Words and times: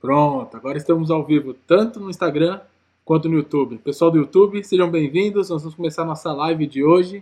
Pronto, 0.00 0.56
agora 0.56 0.78
estamos 0.78 1.10
ao 1.10 1.24
vivo 1.24 1.52
tanto 1.66 1.98
no 1.98 2.08
Instagram 2.08 2.60
quanto 3.04 3.28
no 3.28 3.34
YouTube. 3.34 3.78
Pessoal 3.78 4.12
do 4.12 4.18
YouTube, 4.18 4.62
sejam 4.62 4.88
bem-vindos. 4.88 5.50
Nós 5.50 5.62
vamos 5.62 5.74
começar 5.74 6.04
nossa 6.04 6.32
live 6.32 6.68
de 6.68 6.84
hoje. 6.84 7.20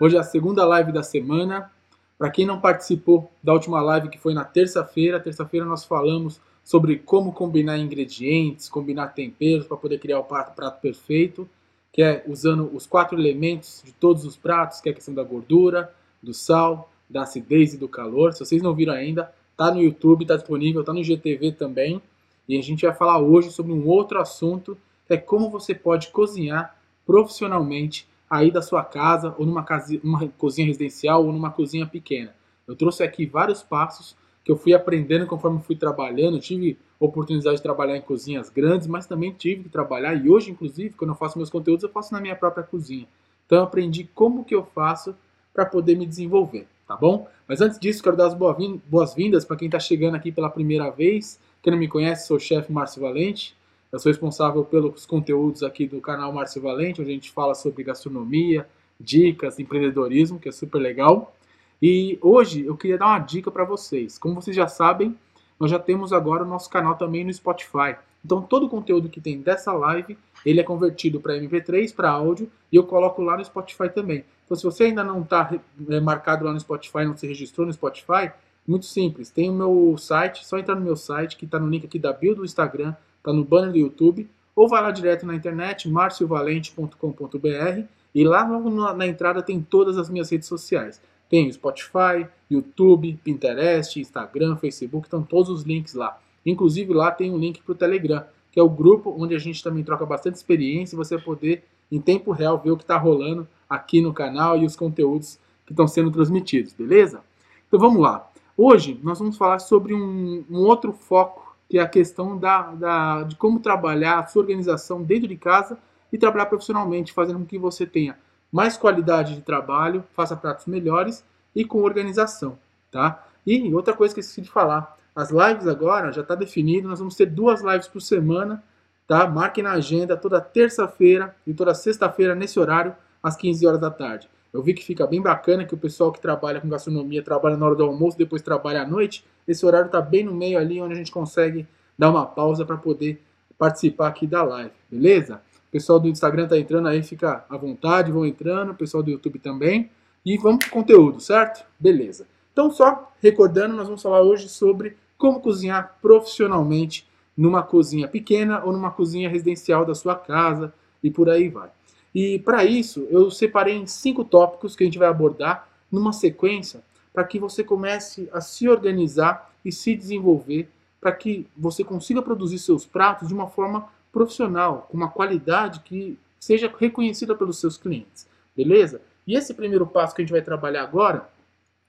Hoje 0.00 0.16
é 0.16 0.18
a 0.18 0.22
segunda 0.22 0.64
live 0.64 0.90
da 0.90 1.02
semana. 1.02 1.70
Para 2.16 2.30
quem 2.30 2.46
não 2.46 2.62
participou 2.62 3.30
da 3.42 3.52
última 3.52 3.82
live 3.82 4.08
que 4.08 4.18
foi 4.18 4.32
na 4.32 4.42
terça-feira, 4.42 5.20
terça-feira 5.20 5.66
nós 5.66 5.84
falamos 5.84 6.40
sobre 6.64 6.96
como 6.96 7.30
combinar 7.30 7.76
ingredientes, 7.76 8.70
combinar 8.70 9.08
temperos 9.08 9.66
para 9.66 9.76
poder 9.76 9.98
criar 9.98 10.18
o 10.18 10.24
prato, 10.24 10.56
prato 10.56 10.80
perfeito, 10.80 11.46
que 11.92 12.00
é 12.00 12.24
usando 12.26 12.74
os 12.74 12.86
quatro 12.86 13.18
elementos 13.20 13.82
de 13.84 13.92
todos 13.92 14.24
os 14.24 14.34
pratos, 14.34 14.80
que 14.80 14.88
é 14.88 14.92
a 14.92 14.94
questão 14.94 15.12
da 15.12 15.22
gordura, 15.22 15.92
do 16.22 16.32
sal, 16.32 16.90
da 17.08 17.24
acidez 17.24 17.74
e 17.74 17.76
do 17.76 17.86
calor. 17.86 18.32
Se 18.32 18.42
vocês 18.42 18.62
não 18.62 18.74
viram 18.74 18.94
ainda, 18.94 19.30
Tá 19.58 19.72
no 19.72 19.82
YouTube, 19.82 20.24
tá 20.24 20.36
disponível, 20.36 20.84
tá 20.84 20.92
no 20.92 21.02
GTV 21.02 21.50
também. 21.50 22.00
E 22.48 22.56
a 22.56 22.62
gente 22.62 22.86
vai 22.86 22.94
falar 22.94 23.18
hoje 23.18 23.50
sobre 23.50 23.72
um 23.72 23.88
outro 23.88 24.20
assunto, 24.20 24.78
que 25.04 25.14
é 25.14 25.16
como 25.16 25.50
você 25.50 25.74
pode 25.74 26.10
cozinhar 26.10 26.76
profissionalmente 27.04 28.06
aí 28.30 28.52
da 28.52 28.62
sua 28.62 28.84
casa, 28.84 29.34
ou 29.36 29.44
numa, 29.44 29.64
casa, 29.64 29.98
numa 30.04 30.28
cozinha 30.38 30.64
residencial, 30.64 31.26
ou 31.26 31.32
numa 31.32 31.50
cozinha 31.50 31.84
pequena. 31.84 32.32
Eu 32.68 32.76
trouxe 32.76 33.02
aqui 33.02 33.26
vários 33.26 33.60
passos 33.60 34.14
que 34.44 34.52
eu 34.52 34.56
fui 34.56 34.72
aprendendo 34.72 35.26
conforme 35.26 35.60
fui 35.60 35.74
trabalhando. 35.74 36.36
Eu 36.36 36.40
tive 36.40 36.78
oportunidade 37.00 37.56
de 37.56 37.62
trabalhar 37.62 37.96
em 37.96 38.00
cozinhas 38.00 38.48
grandes, 38.50 38.86
mas 38.86 39.08
também 39.08 39.32
tive 39.32 39.64
que 39.64 39.68
trabalhar, 39.70 40.14
e 40.14 40.30
hoje, 40.30 40.52
inclusive, 40.52 40.90
quando 40.90 41.10
eu 41.10 41.16
faço 41.16 41.36
meus 41.36 41.50
conteúdos, 41.50 41.82
eu 41.82 41.90
faço 41.90 42.14
na 42.14 42.20
minha 42.20 42.36
própria 42.36 42.62
cozinha. 42.62 43.08
Então 43.44 43.58
eu 43.58 43.64
aprendi 43.64 44.08
como 44.14 44.44
que 44.44 44.54
eu 44.54 44.64
faço 44.64 45.16
para 45.52 45.66
poder 45.66 45.96
me 45.96 46.06
desenvolver 46.06 46.68
tá 46.88 46.96
bom? 46.96 47.28
Mas 47.46 47.60
antes 47.60 47.78
disso, 47.78 48.02
quero 48.02 48.16
dar 48.16 48.28
as 48.28 48.34
boas-vindas 48.34 49.44
para 49.44 49.56
quem 49.56 49.66
está 49.66 49.78
chegando 49.78 50.14
aqui 50.14 50.32
pela 50.32 50.48
primeira 50.48 50.90
vez. 50.90 51.38
Quem 51.62 51.70
não 51.70 51.78
me 51.78 51.86
conhece, 51.86 52.26
sou 52.26 52.38
o 52.38 52.40
chefe 52.40 52.72
Márcio 52.72 53.02
Valente. 53.02 53.54
Eu 53.92 53.98
sou 53.98 54.10
responsável 54.10 54.64
pelos 54.64 55.04
conteúdos 55.04 55.62
aqui 55.62 55.86
do 55.86 56.00
canal 56.00 56.32
Márcio 56.32 56.62
Valente, 56.62 57.02
onde 57.02 57.10
a 57.10 57.14
gente 57.14 57.30
fala 57.30 57.54
sobre 57.54 57.84
gastronomia, 57.84 58.66
dicas, 58.98 59.58
empreendedorismo, 59.58 60.38
que 60.38 60.48
é 60.48 60.52
super 60.52 60.78
legal. 60.78 61.34
E 61.80 62.18
hoje 62.22 62.64
eu 62.64 62.76
queria 62.76 62.98
dar 62.98 63.06
uma 63.06 63.18
dica 63.18 63.50
para 63.50 63.64
vocês. 63.64 64.18
Como 64.18 64.34
vocês 64.34 64.56
já 64.56 64.66
sabem, 64.66 65.16
nós 65.60 65.70
já 65.70 65.78
temos 65.78 66.12
agora 66.12 66.42
o 66.42 66.46
nosso 66.46 66.70
canal 66.70 66.96
também 66.96 67.24
no 67.24 67.32
Spotify. 67.32 67.96
Então 68.24 68.42
todo 68.42 68.66
o 68.66 68.68
conteúdo 68.68 69.08
que 69.08 69.20
tem 69.20 69.40
dessa 69.40 69.72
live, 69.72 70.18
ele 70.44 70.60
é 70.60 70.64
convertido 70.64 71.20
para 71.20 71.34
MP3, 71.34 71.94
para 71.94 72.10
áudio, 72.10 72.50
e 72.72 72.76
eu 72.76 72.84
coloco 72.84 73.22
lá 73.22 73.36
no 73.36 73.44
Spotify 73.44 73.88
também. 73.88 74.24
Então 74.48 74.56
se 74.56 74.64
você 74.64 74.84
ainda 74.84 75.04
não 75.04 75.20
está 75.20 75.60
é, 75.90 76.00
marcado 76.00 76.42
lá 76.42 76.54
no 76.54 76.58
Spotify, 76.58 77.04
não 77.04 77.14
se 77.14 77.26
registrou 77.26 77.66
no 77.66 77.72
Spotify, 77.72 78.32
muito 78.66 78.86
simples, 78.86 79.28
tem 79.28 79.50
o 79.50 79.52
meu 79.52 79.94
site, 79.98 80.46
só 80.46 80.58
entrar 80.58 80.74
no 80.74 80.80
meu 80.80 80.96
site, 80.96 81.36
que 81.36 81.44
está 81.44 81.58
no 81.58 81.68
link 81.68 81.84
aqui 81.84 81.98
da 81.98 82.14
bio 82.14 82.34
do 82.34 82.46
Instagram, 82.46 82.94
está 83.18 83.30
no 83.30 83.44
banner 83.44 83.72
do 83.72 83.78
YouTube, 83.78 84.26
ou 84.56 84.66
vai 84.66 84.82
lá 84.82 84.90
direto 84.90 85.26
na 85.26 85.34
internet, 85.34 85.86
marciovalente.com.br, 85.86 87.82
e 88.14 88.24
lá 88.24 88.46
na, 88.46 88.94
na 88.94 89.06
entrada 89.06 89.42
tem 89.42 89.60
todas 89.60 89.98
as 89.98 90.08
minhas 90.08 90.30
redes 90.30 90.48
sociais. 90.48 91.00
Tem 91.28 91.52
Spotify, 91.52 92.26
YouTube, 92.50 93.20
Pinterest, 93.22 94.00
Instagram, 94.00 94.56
Facebook, 94.56 95.06
estão 95.06 95.22
todos 95.22 95.50
os 95.50 95.62
links 95.62 95.92
lá. 95.92 96.18
Inclusive 96.44 96.94
lá 96.94 97.10
tem 97.10 97.30
um 97.30 97.36
link 97.36 97.62
para 97.62 97.72
o 97.72 97.74
Telegram, 97.74 98.24
que 98.50 98.58
é 98.58 98.62
o 98.62 98.70
grupo 98.70 99.14
onde 99.18 99.34
a 99.34 99.38
gente 99.38 99.62
também 99.62 99.84
troca 99.84 100.06
bastante 100.06 100.36
experiência 100.36 100.94
e 100.94 100.96
você 100.96 101.18
poder, 101.18 101.64
em 101.92 102.00
tempo 102.00 102.32
real, 102.32 102.58
ver 102.58 102.70
o 102.70 102.76
que 102.76 102.84
está 102.84 102.96
rolando 102.96 103.46
aqui 103.68 104.00
no 104.00 104.12
canal 104.12 104.56
e 104.56 104.64
os 104.64 104.74
conteúdos 104.74 105.38
que 105.66 105.72
estão 105.72 105.86
sendo 105.86 106.10
transmitidos, 106.10 106.72
beleza? 106.72 107.20
Então 107.66 107.78
vamos 107.78 108.00
lá. 108.00 108.28
Hoje 108.56 108.98
nós 109.02 109.18
vamos 109.18 109.36
falar 109.36 109.58
sobre 109.58 109.94
um, 109.94 110.44
um 110.50 110.58
outro 110.58 110.92
foco, 110.92 111.56
que 111.68 111.78
é 111.78 111.82
a 111.82 111.88
questão 111.88 112.38
da, 112.38 112.62
da, 112.72 113.22
de 113.24 113.36
como 113.36 113.60
trabalhar 113.60 114.18
a 114.18 114.26
sua 114.26 114.42
organização 114.42 115.02
dentro 115.02 115.28
de 115.28 115.36
casa 115.36 115.78
e 116.12 116.16
trabalhar 116.16 116.46
profissionalmente, 116.46 117.12
fazendo 117.12 117.40
com 117.40 117.44
que 117.44 117.58
você 117.58 117.86
tenha 117.86 118.16
mais 118.50 118.76
qualidade 118.76 119.34
de 119.34 119.42
trabalho, 119.42 120.02
faça 120.14 120.34
pratos 120.34 120.66
melhores 120.66 121.24
e 121.54 121.64
com 121.64 121.82
organização, 121.82 122.58
tá? 122.90 123.24
E 123.46 123.72
outra 123.74 123.94
coisa 123.94 124.14
que 124.14 124.20
eu 124.20 124.22
esqueci 124.22 124.40
de 124.40 124.50
falar, 124.50 124.96
as 125.14 125.30
lives 125.30 125.66
agora 125.66 126.12
já 126.12 126.22
está 126.22 126.34
definido, 126.34 126.88
nós 126.88 126.98
vamos 126.98 127.14
ter 127.14 127.26
duas 127.26 127.62
lives 127.62 127.88
por 127.88 128.00
semana, 128.00 128.62
tá? 129.06 129.26
Marque 129.28 129.62
na 129.62 129.72
agenda 129.72 130.16
toda 130.16 130.40
terça-feira 130.40 131.34
e 131.46 131.52
toda 131.52 131.74
sexta-feira 131.74 132.34
nesse 132.34 132.58
horário, 132.58 132.94
às 133.22 133.36
15 133.36 133.66
horas 133.66 133.80
da 133.80 133.90
tarde. 133.90 134.28
Eu 134.52 134.62
vi 134.62 134.72
que 134.72 134.84
fica 134.84 135.06
bem 135.06 135.20
bacana 135.20 135.64
que 135.64 135.74
o 135.74 135.78
pessoal 135.78 136.10
que 136.10 136.20
trabalha 136.20 136.60
com 136.60 136.68
gastronomia 136.68 137.22
trabalha 137.22 137.56
na 137.56 137.66
hora 137.66 137.74
do 137.74 137.84
almoço, 137.84 138.16
depois 138.16 138.40
trabalha 138.40 138.82
à 138.82 138.86
noite. 138.86 139.24
Esse 139.46 139.64
horário 139.66 139.86
está 139.86 140.00
bem 140.00 140.24
no 140.24 140.34
meio 140.34 140.58
ali, 140.58 140.80
onde 140.80 140.94
a 140.94 140.96
gente 140.96 141.12
consegue 141.12 141.66
dar 141.98 142.10
uma 142.10 142.24
pausa 142.24 142.64
para 142.64 142.76
poder 142.76 143.22
participar 143.58 144.08
aqui 144.08 144.26
da 144.26 144.42
live, 144.42 144.70
beleza? 144.90 145.42
O 145.68 145.70
pessoal 145.70 146.00
do 146.00 146.08
Instagram 146.08 146.48
tá 146.48 146.56
entrando 146.56 146.88
aí, 146.88 147.02
fica 147.02 147.44
à 147.48 147.56
vontade, 147.56 148.10
vão 148.10 148.24
entrando, 148.24 148.70
o 148.70 148.74
pessoal 148.74 149.02
do 149.02 149.10
YouTube 149.10 149.38
também. 149.38 149.90
E 150.24 150.38
vamos 150.38 150.64
pro 150.64 150.70
conteúdo, 150.70 151.20
certo? 151.20 151.64
Beleza. 151.78 152.26
Então, 152.52 152.70
só 152.70 153.12
recordando, 153.20 153.74
nós 153.74 153.86
vamos 153.86 154.02
falar 154.02 154.22
hoje 154.22 154.48
sobre 154.48 154.96
como 155.18 155.40
cozinhar 155.40 155.98
profissionalmente 156.00 157.06
numa 157.36 157.62
cozinha 157.62 158.08
pequena 158.08 158.64
ou 158.64 158.72
numa 158.72 158.90
cozinha 158.90 159.28
residencial 159.28 159.84
da 159.84 159.94
sua 159.94 160.14
casa 160.14 160.72
e 161.02 161.10
por 161.10 161.28
aí 161.28 161.48
vai. 161.48 161.70
E 162.14 162.38
para 162.38 162.64
isso, 162.64 163.06
eu 163.10 163.30
separei 163.30 163.76
em 163.76 163.86
cinco 163.86 164.24
tópicos 164.24 164.74
que 164.74 164.82
a 164.82 164.86
gente 164.86 164.98
vai 164.98 165.08
abordar 165.08 165.68
numa 165.90 166.12
sequência 166.12 166.82
para 167.12 167.24
que 167.24 167.38
você 167.38 167.64
comece 167.64 168.28
a 168.32 168.40
se 168.40 168.68
organizar 168.68 169.52
e 169.64 169.72
se 169.72 169.94
desenvolver 169.94 170.68
para 171.00 171.12
que 171.12 171.46
você 171.56 171.84
consiga 171.84 172.22
produzir 172.22 172.58
seus 172.58 172.84
pratos 172.84 173.28
de 173.28 173.34
uma 173.34 173.46
forma 173.46 173.88
profissional, 174.12 174.86
com 174.90 174.96
uma 174.96 175.08
qualidade 175.08 175.80
que 175.80 176.18
seja 176.40 176.72
reconhecida 176.76 177.34
pelos 177.34 177.58
seus 177.58 177.76
clientes. 177.76 178.26
Beleza? 178.56 179.00
E 179.26 179.36
esse 179.36 179.54
primeiro 179.54 179.86
passo 179.86 180.14
que 180.14 180.22
a 180.22 180.24
gente 180.24 180.32
vai 180.32 180.42
trabalhar 180.42 180.82
agora 180.82 181.28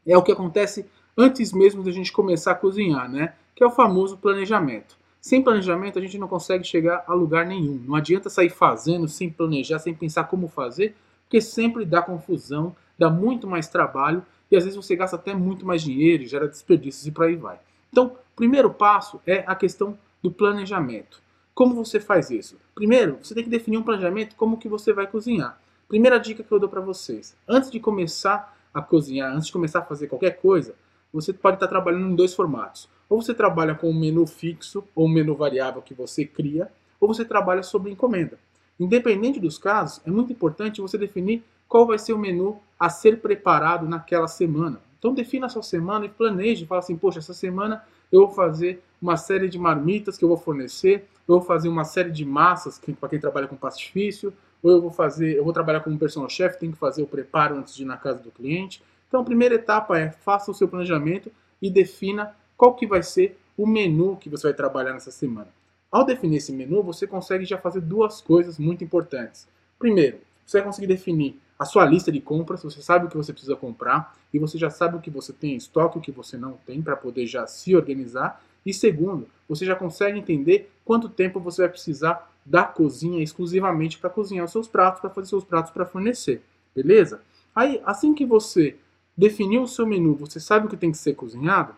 é 0.06 0.18
o 0.18 0.22
que 0.22 0.32
acontece 0.32 0.86
antes 1.18 1.52
mesmo 1.52 1.84
da 1.84 1.92
gente 1.92 2.12
começar 2.12 2.52
a 2.52 2.56
cozinhar, 2.56 3.10
né? 3.10 3.34
Que 3.56 3.64
é 3.64 3.68
o 3.68 3.72
famoso 3.72 4.18
planejamento. 4.18 4.98
Sem 5.22 5.44
planejamento 5.44 6.00
a 6.00 6.02
gente 6.02 6.18
não 6.18 6.28
consegue 6.28 6.64
chegar 6.64 7.04
a 7.06 7.14
lugar 7.14 7.46
nenhum. 7.46 7.82
Não 7.86 7.96
adianta 7.96 8.30
sair 8.30 8.50
fazendo 8.50 9.08
sem 9.08 9.30
planejar, 9.30 9.80
sem 9.80 9.94
pensar 9.94 10.26
como 10.26 10.48
fazer, 10.48 10.96
porque 11.24 11.42
sempre 11.42 11.86
dá 11.86 12.02
confusão, 12.02 12.76
dá 12.98 13.10
muito 13.10 13.46
mais 13.46 13.68
trabalho 13.68 14.24
e 14.50 14.56
às 14.56 14.64
vezes 14.64 14.78
você 14.78 14.96
gasta 14.96 15.16
até 15.16 15.34
muito 15.34 15.66
mais 15.66 15.82
dinheiro, 15.82 16.26
gera 16.26 16.48
desperdícios 16.48 17.06
e 17.06 17.12
por 17.12 17.26
aí 17.26 17.36
vai. 17.36 17.60
Então, 17.92 18.08
o 18.08 18.36
primeiro 18.36 18.70
passo 18.70 19.22
é 19.28 19.44
a 19.46 19.56
questão 19.56 19.98
do 20.24 20.32
planejamento. 20.32 21.22
Como 21.54 21.76
você 21.76 22.00
faz 22.00 22.32
isso? 22.32 22.58
Primeiro, 22.74 23.20
você 23.22 23.36
tem 23.36 23.44
que 23.44 23.50
definir 23.50 23.78
um 23.78 23.84
planejamento 23.84 24.36
como 24.36 24.58
que 24.58 24.70
você 24.70 24.94
vai 24.94 25.06
cozinhar. 25.06 25.60
Primeira 25.88 26.18
dica 26.18 26.44
que 26.44 26.52
eu 26.52 26.60
dou 26.60 26.70
para 26.70 26.82
vocês: 26.82 27.36
antes 27.48 27.70
de 27.70 27.80
começar 27.80 28.56
a 28.74 28.82
cozinhar, 28.82 29.34
antes 29.34 29.48
de 29.48 29.54
começar 29.54 29.80
a 29.80 29.86
fazer 29.86 30.08
qualquer 30.08 30.40
coisa, 30.40 30.74
você 31.14 31.34
pode 31.34 31.58
estar 31.58 31.68
trabalhando 31.68 32.10
em 32.10 32.16
dois 32.16 32.34
formatos. 32.34 32.90
Ou 33.10 33.22
você 33.22 33.34
trabalha 33.34 33.74
com 33.74 33.90
um 33.90 34.00
menu 34.00 34.26
fixo 34.28 34.84
ou 34.96 35.08
um 35.08 35.10
menu 35.10 35.36
variável 35.36 35.82
que 35.82 35.94
você 35.94 36.26
cria, 36.26 36.72
ou 37.00 37.08
você 37.08 37.26
trabalha 37.26 37.64
sobre 37.64 37.92
encomenda. 37.92 38.38
Independente 38.80 39.40
dos 39.40 39.58
casos, 39.58 40.02
é 40.06 40.12
muito 40.12 40.32
importante 40.32 40.82
você 40.82 40.98
definir 40.98 41.44
qual 41.68 41.86
vai 41.86 42.00
ser 42.00 42.14
o 42.14 42.18
menu 42.18 42.60
a 42.80 42.90
ser 42.90 43.20
preparado 43.20 43.88
naquela 43.88 44.28
semana. 44.28 44.80
Então 44.98 45.14
defina 45.14 45.46
a 45.46 45.50
sua 45.50 45.64
semana 45.64 46.06
e 46.06 46.10
planeje, 46.10 46.66
fala 46.66 46.80
assim, 46.80 46.96
poxa, 46.96 47.20
essa 47.20 47.34
semana 47.34 47.84
eu 48.12 48.26
vou 48.26 48.36
fazer 48.36 48.82
uma 49.02 49.16
série 49.18 49.48
de 49.48 49.58
marmitas 49.58 50.18
que 50.18 50.26
eu 50.26 50.30
vou 50.30 50.38
fornecer, 50.38 51.08
eu 51.28 51.36
vou 51.36 51.42
fazer 51.42 51.70
uma 51.70 51.86
série 51.86 52.12
de 52.12 52.26
massas 52.26 52.80
para 53.00 53.10
quem 53.10 53.20
trabalha 53.20 53.48
com 53.48 53.56
pastifício, 53.56 54.34
ou 54.62 54.72
eu 54.72 54.82
vou 54.82 54.92
fazer, 54.92 55.38
eu 55.38 55.44
vou 55.44 55.54
trabalhar 55.54 55.80
como 55.82 55.98
personal 55.98 56.30
chef, 56.30 56.60
tem 56.60 56.72
que 56.72 56.78
fazer 56.78 57.02
o 57.02 57.08
preparo 57.08 57.56
antes 57.56 57.76
de 57.76 57.84
ir 57.84 57.86
na 57.86 57.98
casa 57.98 58.20
do 58.20 58.32
cliente. 58.32 58.82
Então, 59.10 59.22
a 59.22 59.26
primeira 59.26 59.56
etapa 59.56 60.00
é 60.00 60.12
faça 60.12 60.52
o 60.52 60.54
seu 60.54 60.68
planejamento 60.68 61.32
e 61.62 61.70
defina 61.70 62.34
qual 62.56 62.76
que 62.76 62.88
vai 62.88 63.04
ser 63.04 63.38
o 63.58 63.68
menu 63.68 64.16
que 64.16 64.30
você 64.30 64.44
vai 64.48 64.54
trabalhar 64.54 64.94
nessa 64.94 65.12
semana. 65.12 65.50
Ao 65.92 66.06
definir 66.06 66.38
esse 66.38 66.54
menu, 66.54 66.84
você 66.84 67.08
consegue 67.08 67.44
já 67.44 67.58
fazer 67.58 67.82
duas 67.82 68.22
coisas 68.22 68.60
muito 68.60 68.84
importantes. 68.84 69.48
Primeiro, 69.80 70.20
você 70.46 70.60
vai 70.60 70.68
conseguir 70.68 70.88
definir 70.88 71.40
a 71.58 71.66
sua 71.66 71.84
lista 71.84 72.12
de 72.12 72.22
compras, 72.22 72.64
você 72.64 72.82
sabe 72.82 73.06
o 73.06 73.10
que 73.10 73.18
você 73.18 73.34
precisa 73.34 73.56
comprar 73.56 74.16
e 74.32 74.38
você 74.38 74.58
já 74.58 74.70
sabe 74.70 74.96
o 74.96 75.02
que 75.02 75.10
você 75.10 75.34
tem 75.34 75.54
em 75.54 75.58
estoque, 75.58 75.98
o 75.98 76.02
que 76.02 76.12
você 76.12 76.38
não 76.38 76.54
tem 76.66 76.82
para 76.82 76.96
poder 76.96 77.26
já 77.26 77.46
se 77.48 77.76
organizar. 77.76 78.42
E 78.66 78.74
segundo, 78.74 79.28
você 79.48 79.66
já 79.66 79.76
consegue 79.76 80.20
entender 80.20 80.72
quanto 80.86 81.10
tempo 81.10 81.40
você 81.40 81.64
vai 81.64 81.70
precisar 81.70 82.32
da 82.46 82.64
cozinha 82.64 83.22
exclusivamente 83.22 83.98
para 83.98 84.10
cozinhar 84.10 84.46
os 84.46 84.52
seus 84.52 84.68
pratos, 84.68 85.02
para 85.02 85.10
fazer 85.10 85.28
seus 85.28 85.44
pratos 85.44 85.72
para 85.72 85.86
fornecer. 85.86 86.42
Beleza? 86.76 87.22
Aí, 87.54 87.82
assim 87.84 88.14
que 88.14 88.26
você 88.26 88.78
definiu 89.20 89.64
o 89.64 89.68
seu 89.68 89.86
menu, 89.86 90.16
você 90.16 90.40
sabe 90.40 90.66
o 90.66 90.70
que 90.70 90.78
tem 90.78 90.92
que 90.92 90.98
ser 90.98 91.14
cozinhado, 91.14 91.76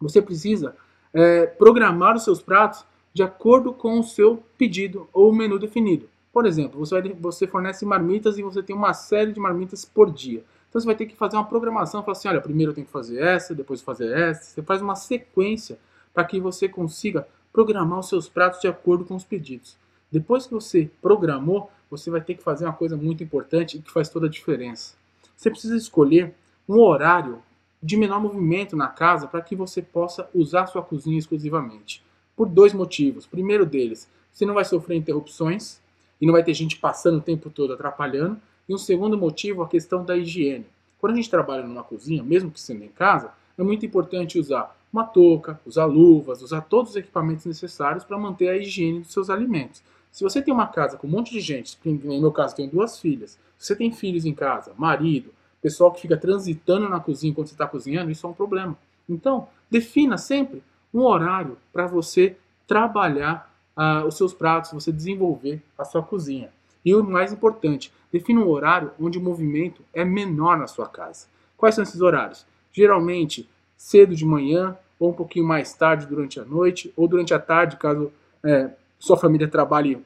você 0.00 0.20
precisa 0.20 0.74
é, 1.12 1.46
programar 1.46 2.16
os 2.16 2.24
seus 2.24 2.42
pratos 2.42 2.84
de 3.12 3.22
acordo 3.22 3.72
com 3.72 4.00
o 4.00 4.02
seu 4.02 4.42
pedido 4.58 5.08
ou 5.12 5.32
menu 5.32 5.56
definido. 5.56 6.08
Por 6.32 6.44
exemplo, 6.44 6.80
você, 6.80 7.00
vai, 7.00 7.12
você 7.12 7.46
fornece 7.46 7.86
marmitas 7.86 8.38
e 8.38 8.42
você 8.42 8.60
tem 8.60 8.74
uma 8.74 8.92
série 8.92 9.32
de 9.32 9.38
marmitas 9.38 9.84
por 9.84 10.10
dia. 10.10 10.44
Então 10.68 10.80
você 10.80 10.86
vai 10.86 10.96
ter 10.96 11.06
que 11.06 11.14
fazer 11.14 11.36
uma 11.36 11.44
programação, 11.44 12.02
falar 12.02 12.18
assim, 12.18 12.26
olha, 12.26 12.40
primeiro 12.40 12.72
eu 12.72 12.74
tenho 12.74 12.88
que 12.88 12.92
fazer 12.92 13.22
essa, 13.22 13.54
depois 13.54 13.80
fazer 13.80 14.10
essa. 14.10 14.42
Você 14.42 14.62
faz 14.62 14.82
uma 14.82 14.96
sequência 14.96 15.78
para 16.12 16.24
que 16.24 16.40
você 16.40 16.68
consiga 16.68 17.28
programar 17.52 18.00
os 18.00 18.08
seus 18.08 18.28
pratos 18.28 18.60
de 18.60 18.66
acordo 18.66 19.04
com 19.04 19.14
os 19.14 19.22
pedidos. 19.22 19.76
Depois 20.10 20.44
que 20.44 20.52
você 20.52 20.90
programou, 21.00 21.70
você 21.88 22.10
vai 22.10 22.20
ter 22.20 22.34
que 22.34 22.42
fazer 22.42 22.64
uma 22.64 22.72
coisa 22.72 22.96
muito 22.96 23.22
importante 23.22 23.76
e 23.76 23.80
que 23.80 23.92
faz 23.92 24.08
toda 24.08 24.26
a 24.26 24.30
diferença. 24.30 24.96
Você 25.36 25.48
precisa 25.48 25.76
escolher 25.76 26.34
um 26.68 26.80
horário 26.80 27.42
de 27.82 27.96
menor 27.96 28.20
movimento 28.20 28.76
na 28.76 28.88
casa 28.88 29.26
para 29.26 29.42
que 29.42 29.54
você 29.54 29.82
possa 29.82 30.28
usar 30.34 30.66
sua 30.66 30.82
cozinha 30.82 31.18
exclusivamente. 31.18 32.02
Por 32.34 32.48
dois 32.48 32.72
motivos. 32.72 33.26
Primeiro 33.26 33.66
deles, 33.66 34.08
você 34.32 34.46
não 34.46 34.54
vai 34.54 34.64
sofrer 34.64 34.96
interrupções 34.96 35.80
e 36.20 36.26
não 36.26 36.32
vai 36.32 36.42
ter 36.42 36.54
gente 36.54 36.76
passando 36.76 37.18
o 37.18 37.20
tempo 37.20 37.50
todo 37.50 37.74
atrapalhando. 37.74 38.40
E 38.68 38.74
um 38.74 38.78
segundo 38.78 39.18
motivo, 39.18 39.62
a 39.62 39.68
questão 39.68 40.04
da 40.04 40.16
higiene. 40.16 40.66
Quando 40.98 41.12
a 41.12 41.16
gente 41.16 41.28
trabalha 41.28 41.62
numa 41.62 41.84
cozinha, 41.84 42.22
mesmo 42.22 42.50
que 42.50 42.58
sendo 42.58 42.82
em 42.82 42.88
casa, 42.88 43.30
é 43.58 43.62
muito 43.62 43.84
importante 43.84 44.38
usar 44.38 44.74
uma 44.90 45.04
touca, 45.04 45.60
usar 45.66 45.84
luvas, 45.84 46.40
usar 46.40 46.62
todos 46.62 46.92
os 46.92 46.96
equipamentos 46.96 47.44
necessários 47.44 48.04
para 48.04 48.16
manter 48.16 48.48
a 48.48 48.56
higiene 48.56 49.00
dos 49.00 49.12
seus 49.12 49.28
alimentos. 49.28 49.82
Se 50.10 50.22
você 50.22 50.40
tem 50.40 50.54
uma 50.54 50.68
casa 50.68 50.96
com 50.96 51.06
um 51.06 51.10
monte 51.10 51.32
de 51.32 51.40
gente, 51.40 51.76
no 51.84 52.20
meu 52.20 52.32
caso 52.32 52.56
tenho 52.56 52.70
duas 52.70 52.98
filhas, 52.98 53.38
se 53.58 53.66
você 53.66 53.76
tem 53.76 53.92
filhos 53.92 54.24
em 54.24 54.32
casa, 54.32 54.72
marido, 54.78 55.30
pessoal 55.64 55.90
que 55.90 56.02
fica 56.02 56.14
transitando 56.14 56.90
na 56.90 57.00
cozinha 57.00 57.30
enquanto 57.30 57.46
você 57.46 57.54
está 57.54 57.66
cozinhando, 57.66 58.10
isso 58.10 58.26
é 58.26 58.28
um 58.28 58.34
problema. 58.34 58.76
Então, 59.08 59.48
defina 59.70 60.18
sempre 60.18 60.62
um 60.92 61.00
horário 61.00 61.56
para 61.72 61.86
você 61.86 62.36
trabalhar 62.66 63.50
uh, 63.74 64.06
os 64.06 64.14
seus 64.14 64.34
pratos, 64.34 64.72
você 64.72 64.92
desenvolver 64.92 65.62
a 65.78 65.82
sua 65.82 66.02
cozinha. 66.02 66.50
E 66.84 66.94
o 66.94 67.02
mais 67.02 67.32
importante, 67.32 67.90
defina 68.12 68.42
um 68.42 68.48
horário 68.50 68.90
onde 69.00 69.16
o 69.16 69.22
movimento 69.22 69.80
é 69.94 70.04
menor 70.04 70.58
na 70.58 70.66
sua 70.66 70.86
casa. 70.86 71.28
Quais 71.56 71.74
são 71.74 71.82
esses 71.82 72.02
horários? 72.02 72.44
Geralmente, 72.70 73.48
cedo 73.74 74.14
de 74.14 74.26
manhã, 74.26 74.76
ou 75.00 75.12
um 75.12 75.14
pouquinho 75.14 75.46
mais 75.46 75.72
tarde 75.72 76.04
durante 76.04 76.38
a 76.38 76.44
noite, 76.44 76.92
ou 76.94 77.08
durante 77.08 77.32
a 77.32 77.38
tarde, 77.38 77.78
caso 77.78 78.12
é, 78.44 78.68
sua 78.98 79.16
família 79.16 79.48
trabalhe 79.48 79.98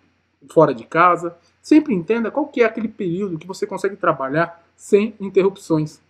fora 0.50 0.72
de 0.72 0.84
casa. 0.84 1.36
Sempre 1.60 1.94
entenda 1.94 2.30
qual 2.30 2.46
que 2.46 2.62
é 2.62 2.64
aquele 2.64 2.88
período 2.88 3.38
que 3.38 3.46
você 3.46 3.66
consegue 3.66 3.96
trabalhar 3.96 4.67
sem 4.78 5.12
interrupções. 5.18 6.00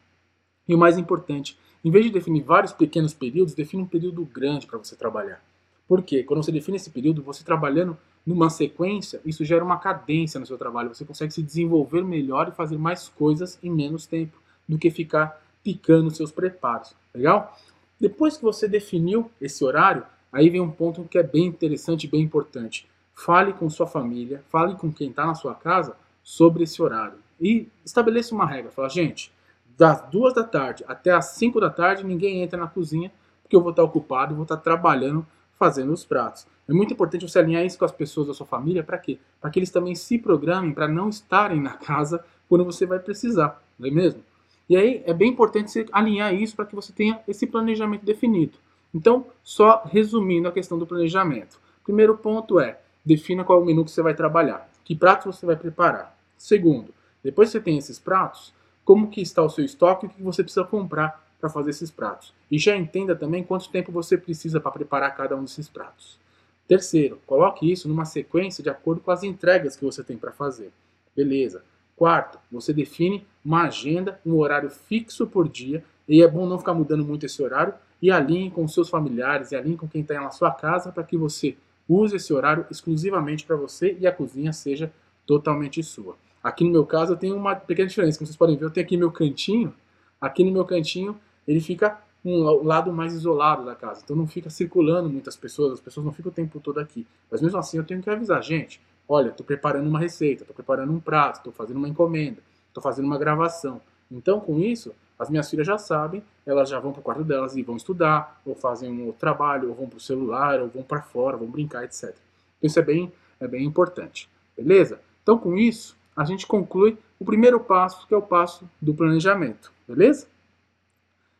E 0.68 0.74
o 0.74 0.78
mais 0.78 0.98
importante, 0.98 1.58
em 1.82 1.90
vez 1.90 2.04
de 2.04 2.12
definir 2.12 2.42
vários 2.42 2.70
pequenos 2.70 3.14
períodos, 3.14 3.54
define 3.54 3.82
um 3.82 3.86
período 3.86 4.22
grande 4.26 4.66
para 4.66 4.76
você 4.76 4.94
trabalhar. 4.94 5.42
Por 5.88 6.02
quê? 6.02 6.22
Quando 6.22 6.44
você 6.44 6.52
define 6.52 6.76
esse 6.76 6.90
período, 6.90 7.22
você 7.22 7.42
trabalhando 7.42 7.96
numa 8.26 8.50
sequência, 8.50 9.22
isso 9.24 9.42
gera 9.42 9.64
uma 9.64 9.78
cadência 9.78 10.38
no 10.38 10.44
seu 10.44 10.58
trabalho. 10.58 10.94
Você 10.94 11.02
consegue 11.02 11.32
se 11.32 11.42
desenvolver 11.42 12.04
melhor 12.04 12.48
e 12.48 12.52
fazer 12.52 12.76
mais 12.76 13.08
coisas 13.08 13.58
em 13.62 13.70
menos 13.70 14.04
tempo 14.04 14.38
do 14.68 14.76
que 14.76 14.90
ficar 14.90 15.42
picando 15.64 16.10
seus 16.10 16.30
preparos. 16.30 16.94
Legal? 17.14 17.58
Depois 17.98 18.36
que 18.36 18.42
você 18.42 18.68
definiu 18.68 19.30
esse 19.40 19.64
horário, 19.64 20.04
aí 20.30 20.50
vem 20.50 20.60
um 20.60 20.70
ponto 20.70 21.04
que 21.04 21.16
é 21.16 21.22
bem 21.22 21.46
interessante 21.46 22.04
e 22.04 22.10
bem 22.10 22.20
importante. 22.20 22.86
Fale 23.14 23.54
com 23.54 23.70
sua 23.70 23.86
família, 23.86 24.44
fale 24.50 24.74
com 24.74 24.92
quem 24.92 25.08
está 25.08 25.24
na 25.24 25.34
sua 25.34 25.54
casa 25.54 25.96
sobre 26.22 26.64
esse 26.64 26.82
horário. 26.82 27.16
E 27.40 27.68
estabeleça 27.84 28.34
uma 28.34 28.46
regra. 28.46 28.70
Fala, 28.70 28.88
gente, 28.88 29.32
das 29.76 30.02
duas 30.10 30.34
da 30.34 30.42
tarde 30.42 30.84
até 30.88 31.12
as 31.12 31.26
cinco 31.30 31.60
da 31.60 31.70
tarde, 31.70 32.04
ninguém 32.04 32.42
entra 32.42 32.58
na 32.58 32.66
cozinha, 32.66 33.12
porque 33.42 33.54
eu 33.54 33.60
vou 33.60 33.70
estar 33.70 33.82
ocupado, 33.82 34.34
vou 34.34 34.42
estar 34.42 34.56
trabalhando, 34.56 35.26
fazendo 35.58 35.92
os 35.92 36.04
pratos. 36.04 36.46
É 36.68 36.72
muito 36.72 36.92
importante 36.92 37.26
você 37.28 37.38
alinhar 37.38 37.64
isso 37.64 37.78
com 37.78 37.84
as 37.84 37.92
pessoas 37.92 38.26
da 38.26 38.34
sua 38.34 38.46
família, 38.46 38.82
para 38.82 38.98
quê? 38.98 39.18
Para 39.40 39.50
que 39.50 39.58
eles 39.58 39.70
também 39.70 39.94
se 39.94 40.18
programem 40.18 40.72
para 40.72 40.86
não 40.86 41.08
estarem 41.08 41.60
na 41.60 41.74
casa 41.78 42.24
quando 42.48 42.64
você 42.64 42.86
vai 42.86 42.98
precisar, 42.98 43.62
não 43.78 43.88
é 43.88 43.90
mesmo? 43.90 44.22
E 44.68 44.76
aí 44.76 45.02
é 45.06 45.14
bem 45.14 45.30
importante 45.30 45.70
você 45.70 45.86
alinhar 45.92 46.34
isso 46.34 46.54
para 46.54 46.66
que 46.66 46.74
você 46.74 46.92
tenha 46.92 47.20
esse 47.26 47.46
planejamento 47.46 48.04
definido. 48.04 48.58
Então, 48.92 49.26
só 49.42 49.82
resumindo 49.84 50.48
a 50.48 50.52
questão 50.52 50.78
do 50.78 50.86
planejamento. 50.86 51.58
Primeiro 51.84 52.16
ponto 52.16 52.60
é, 52.60 52.78
defina 53.04 53.44
qual 53.44 53.60
é 53.60 53.62
o 53.62 53.64
menu 53.64 53.84
que 53.84 53.90
você 53.90 54.02
vai 54.02 54.14
trabalhar, 54.14 54.68
que 54.84 54.94
pratos 54.94 55.36
você 55.36 55.46
vai 55.46 55.56
preparar. 55.56 56.14
Segundo, 56.36 56.92
depois 57.22 57.48
que 57.48 57.52
você 57.52 57.60
tem 57.60 57.78
esses 57.78 57.98
pratos, 57.98 58.52
como 58.84 59.10
que 59.10 59.20
está 59.20 59.42
o 59.42 59.50
seu 59.50 59.64
estoque 59.64 60.06
e 60.06 60.08
o 60.08 60.10
que 60.10 60.22
você 60.22 60.42
precisa 60.42 60.64
comprar 60.64 61.22
para 61.40 61.50
fazer 61.50 61.70
esses 61.70 61.90
pratos. 61.90 62.32
E 62.50 62.58
já 62.58 62.76
entenda 62.76 63.14
também 63.14 63.44
quanto 63.44 63.68
tempo 63.68 63.92
você 63.92 64.16
precisa 64.16 64.60
para 64.60 64.72
preparar 64.72 65.14
cada 65.16 65.36
um 65.36 65.42
desses 65.42 65.68
pratos. 65.68 66.18
Terceiro, 66.66 67.20
coloque 67.26 67.70
isso 67.70 67.88
numa 67.88 68.04
sequência 68.04 68.62
de 68.62 68.68
acordo 68.68 69.00
com 69.00 69.10
as 69.10 69.22
entregas 69.22 69.76
que 69.76 69.84
você 69.84 70.02
tem 70.02 70.16
para 70.16 70.32
fazer. 70.32 70.70
Beleza. 71.16 71.62
Quarto, 71.96 72.38
você 72.50 72.72
define 72.72 73.26
uma 73.44 73.64
agenda, 73.64 74.20
um 74.24 74.36
horário 74.36 74.70
fixo 74.70 75.26
por 75.26 75.48
dia, 75.48 75.82
e 76.08 76.22
é 76.22 76.28
bom 76.28 76.46
não 76.46 76.58
ficar 76.58 76.74
mudando 76.74 77.04
muito 77.04 77.26
esse 77.26 77.42
horário, 77.42 77.74
e 78.00 78.10
alinhe 78.10 78.50
com 78.50 78.68
seus 78.68 78.88
familiares, 78.88 79.50
e 79.50 79.56
alinhe 79.56 79.76
com 79.76 79.88
quem 79.88 80.02
está 80.02 80.20
na 80.20 80.30
sua 80.30 80.50
casa, 80.50 80.92
para 80.92 81.02
que 81.02 81.16
você 81.16 81.56
use 81.88 82.16
esse 82.16 82.32
horário 82.32 82.66
exclusivamente 82.70 83.44
para 83.44 83.56
você 83.56 83.96
e 83.98 84.06
a 84.06 84.12
cozinha 84.12 84.52
seja 84.52 84.92
totalmente 85.26 85.82
sua. 85.82 86.16
Aqui 86.42 86.64
no 86.64 86.70
meu 86.70 86.86
caso 86.86 87.12
eu 87.12 87.16
tenho 87.16 87.36
uma 87.36 87.54
pequena 87.54 87.88
diferença, 87.88 88.18
como 88.18 88.26
vocês 88.26 88.36
podem 88.36 88.56
ver, 88.56 88.64
eu 88.64 88.70
tenho 88.70 88.86
aqui 88.86 88.96
meu 88.96 89.10
cantinho, 89.10 89.74
aqui 90.20 90.44
no 90.44 90.52
meu 90.52 90.64
cantinho 90.64 91.18
ele 91.46 91.60
fica 91.60 91.98
um 92.24 92.64
lado 92.64 92.92
mais 92.92 93.14
isolado 93.14 93.64
da 93.64 93.74
casa, 93.74 94.02
então 94.04 94.16
não 94.16 94.26
fica 94.26 94.50
circulando 94.50 95.08
muitas 95.08 95.36
pessoas, 95.36 95.74
as 95.74 95.80
pessoas 95.80 96.04
não 96.04 96.12
ficam 96.12 96.30
o 96.30 96.34
tempo 96.34 96.60
todo 96.60 96.78
aqui. 96.78 97.06
Mas 97.30 97.40
mesmo 97.40 97.58
assim 97.58 97.78
eu 97.78 97.84
tenho 97.84 98.02
que 98.02 98.10
avisar, 98.10 98.42
gente, 98.42 98.80
olha, 99.08 99.30
estou 99.30 99.46
preparando 99.46 99.88
uma 99.88 99.98
receita, 99.98 100.42
estou 100.42 100.54
preparando 100.54 100.92
um 100.92 101.00
prato, 101.00 101.36
estou 101.36 101.52
fazendo 101.52 101.78
uma 101.78 101.88
encomenda, 101.88 102.42
estou 102.68 102.82
fazendo 102.82 103.06
uma 103.06 103.18
gravação. 103.18 103.80
Então 104.10 104.40
com 104.40 104.58
isso, 104.58 104.94
as 105.18 105.28
minhas 105.28 105.50
filhas 105.50 105.66
já 105.66 105.78
sabem, 105.78 106.22
elas 106.46 106.68
já 106.68 106.78
vão 106.78 106.92
para 106.92 107.00
o 107.00 107.02
quarto 107.02 107.24
delas 107.24 107.56
e 107.56 107.62
vão 107.62 107.76
estudar, 107.76 108.40
ou 108.44 108.54
fazem 108.54 108.90
um 108.90 109.06
outro 109.06 109.20
trabalho, 109.20 109.68
ou 109.70 109.74
vão 109.74 109.88
para 109.88 109.96
o 109.96 110.00
celular, 110.00 110.60
ou 110.60 110.68
vão 110.68 110.82
para 110.82 111.02
fora, 111.02 111.36
vão 111.36 111.48
brincar, 111.48 111.84
etc. 111.84 112.10
Então 112.10 112.16
isso 112.62 112.78
é 112.78 112.82
bem, 112.82 113.12
é 113.40 113.48
bem 113.48 113.64
importante, 113.64 114.28
beleza? 114.56 115.00
Então 115.22 115.38
com 115.38 115.56
isso, 115.56 115.96
a 116.18 116.24
gente 116.24 116.48
conclui 116.48 116.98
o 117.16 117.24
primeiro 117.24 117.60
passo, 117.60 118.04
que 118.08 118.12
é 118.12 118.16
o 118.16 118.22
passo 118.22 118.68
do 118.82 118.92
planejamento, 118.92 119.72
beleza? 119.86 120.26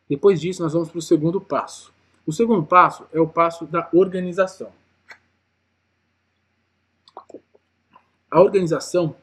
Depois 0.07 0.39
disso, 0.39 0.63
nós 0.63 0.71
vamos 0.71 0.87
para 0.87 0.99
o 0.99 1.01
segundo 1.01 1.41
passo. 1.41 1.91
O 2.25 2.31
segundo 2.31 2.65
passo 2.65 3.05
é 3.11 3.19
o 3.19 3.27
passo 3.27 3.65
da 3.65 3.89
organização. 3.91 4.71
A 8.31 8.39
organização 8.39 9.13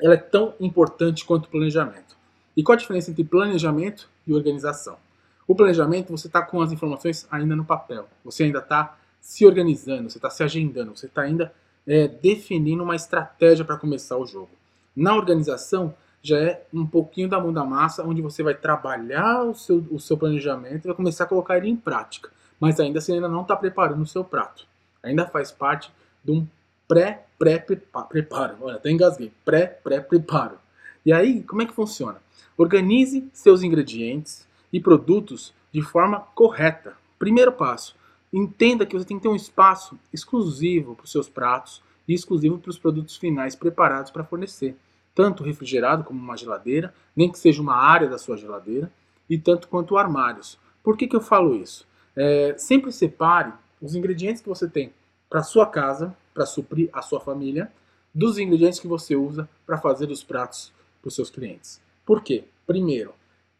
ela 0.00 0.14
é 0.14 0.18
tão 0.18 0.54
importante 0.60 1.24
quanto 1.24 1.46
o 1.46 1.48
planejamento. 1.48 2.16
E 2.56 2.62
qual 2.62 2.76
a 2.76 2.78
diferença 2.78 3.10
entre 3.10 3.24
planejamento 3.24 4.08
e 4.24 4.32
organização? 4.32 4.96
O 5.44 5.56
planejamento, 5.56 6.12
você 6.12 6.28
está 6.28 6.40
com 6.40 6.62
as 6.62 6.70
informações 6.70 7.26
ainda 7.32 7.56
no 7.56 7.64
papel. 7.64 8.08
Você 8.24 8.44
ainda 8.44 8.60
está 8.60 8.96
se 9.20 9.44
organizando, 9.44 10.08
você 10.08 10.18
está 10.18 10.30
se 10.30 10.44
agendando, 10.44 10.96
você 10.96 11.06
está 11.06 11.22
ainda 11.22 11.52
é, 11.84 12.06
definindo 12.06 12.84
uma 12.84 12.94
estratégia 12.94 13.64
para 13.64 13.76
começar 13.76 14.16
o 14.16 14.24
jogo. 14.24 14.50
Na 14.96 15.14
organização, 15.14 15.94
já 16.22 16.38
é 16.38 16.66
um 16.72 16.86
pouquinho 16.86 17.28
da 17.28 17.38
mão 17.38 17.52
da 17.52 17.64
massa, 17.64 18.02
onde 18.02 18.22
você 18.22 18.42
vai 18.42 18.54
trabalhar 18.54 19.42
o 19.42 19.54
seu, 19.54 19.84
o 19.90 20.00
seu 20.00 20.16
planejamento 20.16 20.84
e 20.84 20.88
vai 20.88 20.96
começar 20.96 21.24
a 21.24 21.26
colocar 21.26 21.58
ele 21.58 21.68
em 21.68 21.76
prática. 21.76 22.30
Mas 22.58 22.80
ainda 22.80 23.00
você 23.00 23.12
ainda 23.12 23.28
não 23.28 23.42
está 23.42 23.54
preparando 23.54 24.02
o 24.02 24.06
seu 24.06 24.24
prato. 24.24 24.66
Ainda 25.02 25.26
faz 25.26 25.52
parte 25.52 25.92
de 26.24 26.32
um 26.32 26.46
pré-pré-preparo. 26.88 28.56
Olha, 28.60 28.76
até 28.76 28.90
engasguei. 28.90 29.32
Pré-pré-preparo. 29.44 30.58
E 31.04 31.12
aí, 31.12 31.42
como 31.42 31.60
é 31.60 31.66
que 31.66 31.74
funciona? 31.74 32.22
Organize 32.56 33.28
seus 33.32 33.62
ingredientes 33.62 34.48
e 34.72 34.80
produtos 34.80 35.52
de 35.70 35.82
forma 35.82 36.20
correta. 36.34 36.96
Primeiro 37.18 37.52
passo, 37.52 37.94
entenda 38.32 38.86
que 38.86 38.96
você 38.96 39.04
tem 39.04 39.18
que 39.18 39.24
ter 39.24 39.28
um 39.28 39.36
espaço 39.36 39.98
exclusivo 40.12 40.94
para 40.94 41.04
os 41.04 41.12
seus 41.12 41.28
pratos 41.28 41.82
e 42.06 42.14
exclusivo 42.14 42.58
para 42.58 42.70
os 42.70 42.78
produtos 42.78 43.16
finais 43.16 43.54
preparados 43.54 44.10
para 44.10 44.24
fornecer 44.24 44.76
tanto 45.14 45.44
refrigerado 45.44 46.02
como 46.02 46.20
uma 46.20 46.36
geladeira, 46.36 46.92
nem 47.14 47.30
que 47.30 47.38
seja 47.38 47.62
uma 47.62 47.76
área 47.76 48.08
da 48.08 48.18
sua 48.18 48.36
geladeira, 48.36 48.90
e 49.30 49.38
tanto 49.38 49.68
quanto 49.68 49.96
armários. 49.96 50.58
Por 50.82 50.96
que, 50.96 51.06
que 51.06 51.16
eu 51.16 51.20
falo 51.20 51.54
isso? 51.54 51.86
É, 52.16 52.54
sempre 52.58 52.90
separe 52.92 53.52
os 53.80 53.94
ingredientes 53.94 54.42
que 54.42 54.48
você 54.48 54.68
tem 54.68 54.92
para 55.30 55.42
sua 55.42 55.66
casa, 55.66 56.14
para 56.34 56.44
suprir 56.44 56.90
a 56.92 57.00
sua 57.00 57.20
família, 57.20 57.70
dos 58.12 58.38
ingredientes 58.38 58.78
que 58.78 58.86
você 58.86 59.16
usa 59.16 59.48
para 59.66 59.78
fazer 59.78 60.10
os 60.10 60.22
pratos 60.22 60.72
para 61.00 61.08
os 61.08 61.14
seus 61.14 61.30
clientes. 61.30 61.80
Por 62.04 62.22
quê? 62.22 62.44
Primeiro, 62.66 63.12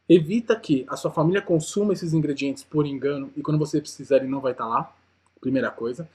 evita 0.08 0.54
que 0.56 0.84
a 0.88 0.96
sua 0.96 1.10
família 1.10 1.42
consuma 1.42 1.92
esses 1.92 2.12
ingredientes 2.12 2.62
por 2.62 2.86
engano 2.86 3.30
e 3.36 3.42
quando 3.42 3.58
você 3.58 3.80
precisar 3.80 4.16
ele 4.16 4.28
não 4.28 4.40
vai 4.40 4.52
estar 4.52 4.64
tá 4.64 4.70
lá. 4.70 4.96
Primeira 5.40 5.70
coisa. 5.70 6.08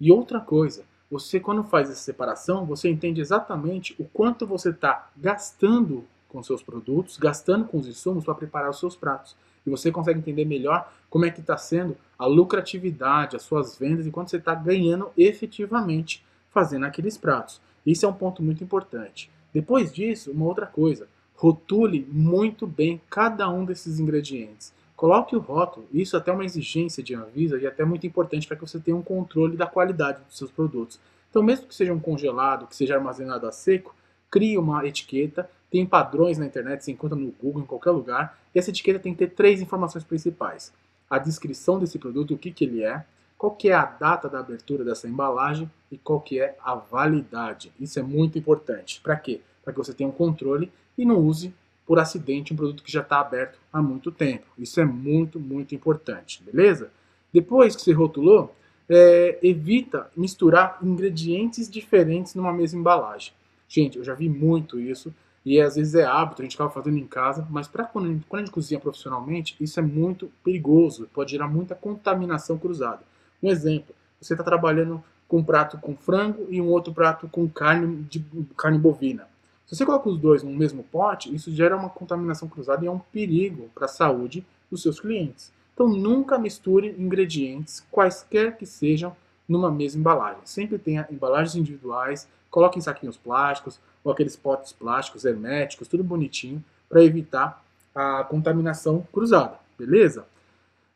E 0.00 0.10
outra 0.10 0.40
coisa, 0.40 0.84
você 1.12 1.38
quando 1.38 1.62
faz 1.62 1.90
essa 1.90 2.00
separação, 2.00 2.64
você 2.64 2.88
entende 2.88 3.20
exatamente 3.20 3.94
o 3.98 4.04
quanto 4.04 4.46
você 4.46 4.70
está 4.70 5.10
gastando 5.14 6.06
com 6.26 6.42
seus 6.42 6.62
produtos, 6.62 7.18
gastando 7.18 7.66
com 7.66 7.76
os 7.76 7.86
insumos 7.86 8.24
para 8.24 8.34
preparar 8.34 8.70
os 8.70 8.78
seus 8.78 8.96
pratos. 8.96 9.36
E 9.66 9.68
você 9.68 9.92
consegue 9.92 10.20
entender 10.20 10.46
melhor 10.46 10.90
como 11.10 11.26
é 11.26 11.30
que 11.30 11.40
está 11.40 11.58
sendo 11.58 11.98
a 12.18 12.24
lucratividade, 12.24 13.36
as 13.36 13.42
suas 13.42 13.76
vendas 13.76 14.06
e 14.06 14.10
quanto 14.10 14.30
você 14.30 14.38
está 14.38 14.54
ganhando 14.54 15.10
efetivamente 15.14 16.24
fazendo 16.48 16.86
aqueles 16.86 17.18
pratos. 17.18 17.60
Isso 17.84 18.06
é 18.06 18.08
um 18.08 18.14
ponto 18.14 18.42
muito 18.42 18.64
importante. 18.64 19.30
Depois 19.52 19.92
disso, 19.92 20.30
uma 20.30 20.46
outra 20.46 20.64
coisa, 20.64 21.06
rotule 21.36 22.08
muito 22.10 22.66
bem 22.66 22.98
cada 23.10 23.50
um 23.50 23.66
desses 23.66 24.00
ingredientes. 24.00 24.72
Coloque 25.02 25.34
o 25.34 25.40
rótulo. 25.40 25.84
Isso 25.92 26.14
é 26.14 26.20
até 26.20 26.30
uma 26.30 26.44
exigência 26.44 27.02
de 27.02 27.12
Anvisa 27.12 27.58
e 27.58 27.66
até 27.66 27.84
muito 27.84 28.06
importante 28.06 28.46
para 28.46 28.56
que 28.56 28.64
você 28.64 28.78
tenha 28.78 28.96
um 28.96 29.02
controle 29.02 29.56
da 29.56 29.66
qualidade 29.66 30.22
dos 30.22 30.38
seus 30.38 30.52
produtos. 30.52 31.00
Então, 31.28 31.42
mesmo 31.42 31.66
que 31.66 31.74
seja 31.74 31.92
um 31.92 31.98
congelado, 31.98 32.68
que 32.68 32.76
seja 32.76 32.94
armazenado 32.94 33.48
a 33.48 33.50
seco, 33.50 33.92
crie 34.30 34.56
uma 34.56 34.86
etiqueta. 34.86 35.50
Tem 35.68 35.84
padrões 35.84 36.38
na 36.38 36.46
internet, 36.46 36.84
você 36.84 36.92
encontra 36.92 37.18
no 37.18 37.32
Google, 37.32 37.62
em 37.62 37.66
qualquer 37.66 37.90
lugar. 37.90 38.38
E 38.54 38.60
essa 38.60 38.70
etiqueta 38.70 39.00
tem 39.00 39.12
que 39.12 39.18
ter 39.18 39.34
três 39.34 39.60
informações 39.60 40.04
principais: 40.04 40.72
a 41.10 41.18
descrição 41.18 41.80
desse 41.80 41.98
produto, 41.98 42.34
o 42.34 42.38
que, 42.38 42.52
que 42.52 42.64
ele 42.64 42.84
é, 42.84 43.04
qual 43.36 43.50
que 43.56 43.70
é 43.70 43.74
a 43.74 43.84
data 43.84 44.28
da 44.28 44.38
abertura 44.38 44.84
dessa 44.84 45.08
embalagem 45.08 45.68
e 45.90 45.98
qual 45.98 46.20
que 46.20 46.38
é 46.40 46.56
a 46.62 46.76
validade. 46.76 47.72
Isso 47.80 47.98
é 47.98 48.04
muito 48.04 48.38
importante. 48.38 49.00
Para 49.02 49.16
quê? 49.16 49.40
Para 49.64 49.72
que 49.72 49.78
você 49.80 49.92
tenha 49.92 50.08
um 50.08 50.12
controle 50.12 50.70
e 50.96 51.04
não 51.04 51.18
use 51.18 51.52
por 51.92 51.98
acidente 51.98 52.54
um 52.54 52.56
produto 52.56 52.82
que 52.82 52.90
já 52.90 53.02
está 53.02 53.20
aberto 53.20 53.58
há 53.70 53.82
muito 53.82 54.10
tempo. 54.10 54.46
Isso 54.56 54.80
é 54.80 54.84
muito, 54.86 55.38
muito 55.38 55.74
importante, 55.74 56.42
beleza? 56.42 56.90
Depois 57.30 57.76
que 57.76 57.82
você 57.82 57.92
rotulou, 57.92 58.56
é, 58.88 59.38
evita 59.42 60.10
misturar 60.16 60.78
ingredientes 60.82 61.68
diferentes 61.68 62.34
numa 62.34 62.50
mesma 62.50 62.80
embalagem. 62.80 63.34
Gente, 63.68 63.98
eu 63.98 64.04
já 64.04 64.14
vi 64.14 64.26
muito 64.26 64.80
isso 64.80 65.14
e 65.44 65.60
às 65.60 65.76
vezes 65.76 65.94
é 65.94 66.02
hábito, 66.02 66.40
a 66.40 66.46
gente 66.46 66.54
acaba 66.54 66.70
fazendo 66.70 66.96
em 66.96 67.06
casa, 67.06 67.46
mas 67.50 67.68
para 67.68 67.84
quando, 67.84 68.24
quando 68.26 68.40
a 68.40 68.44
gente 68.46 68.54
cozinha 68.54 68.80
profissionalmente, 68.80 69.54
isso 69.60 69.78
é 69.78 69.82
muito 69.82 70.32
perigoso, 70.42 71.10
pode 71.12 71.32
gerar 71.32 71.46
muita 71.46 71.74
contaminação 71.74 72.56
cruzada. 72.56 73.02
Um 73.42 73.50
exemplo, 73.50 73.94
você 74.18 74.32
está 74.32 74.42
trabalhando 74.42 75.04
com 75.28 75.40
um 75.40 75.44
prato 75.44 75.76
com 75.76 75.94
frango 75.94 76.46
e 76.48 76.58
um 76.58 76.70
outro 76.70 76.94
prato 76.94 77.28
com 77.28 77.46
carne, 77.50 78.02
de, 78.04 78.24
carne 78.56 78.78
bovina. 78.78 79.28
Se 79.66 79.76
você 79.76 79.86
coloca 79.86 80.08
os 80.08 80.18
dois 80.18 80.42
no 80.42 80.50
mesmo 80.50 80.82
pote, 80.84 81.34
isso 81.34 81.50
gera 81.52 81.76
uma 81.76 81.88
contaminação 81.88 82.48
cruzada 82.48 82.84
e 82.84 82.88
é 82.88 82.90
um 82.90 82.98
perigo 82.98 83.70
para 83.74 83.86
a 83.86 83.88
saúde 83.88 84.44
dos 84.70 84.82
seus 84.82 85.00
clientes. 85.00 85.52
Então 85.74 85.88
nunca 85.88 86.38
misture 86.38 86.94
ingredientes, 86.98 87.84
quaisquer 87.90 88.56
que 88.56 88.66
sejam, 88.66 89.16
numa 89.48 89.70
mesma 89.70 90.00
embalagem. 90.00 90.40
Sempre 90.44 90.78
tenha 90.78 91.06
embalagens 91.10 91.56
individuais, 91.56 92.28
coloque 92.50 92.78
em 92.78 92.82
saquinhos 92.82 93.16
plásticos 93.16 93.80
ou 94.04 94.12
aqueles 94.12 94.36
potes 94.36 94.72
plásticos 94.72 95.24
herméticos, 95.24 95.88
tudo 95.88 96.04
bonitinho, 96.04 96.62
para 96.88 97.02
evitar 97.02 97.62
a 97.94 98.24
contaminação 98.24 99.06
cruzada, 99.12 99.58
beleza? 99.78 100.26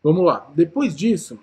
Vamos 0.03 0.25
lá. 0.25 0.47
Depois 0.55 0.95
disso, 0.95 1.39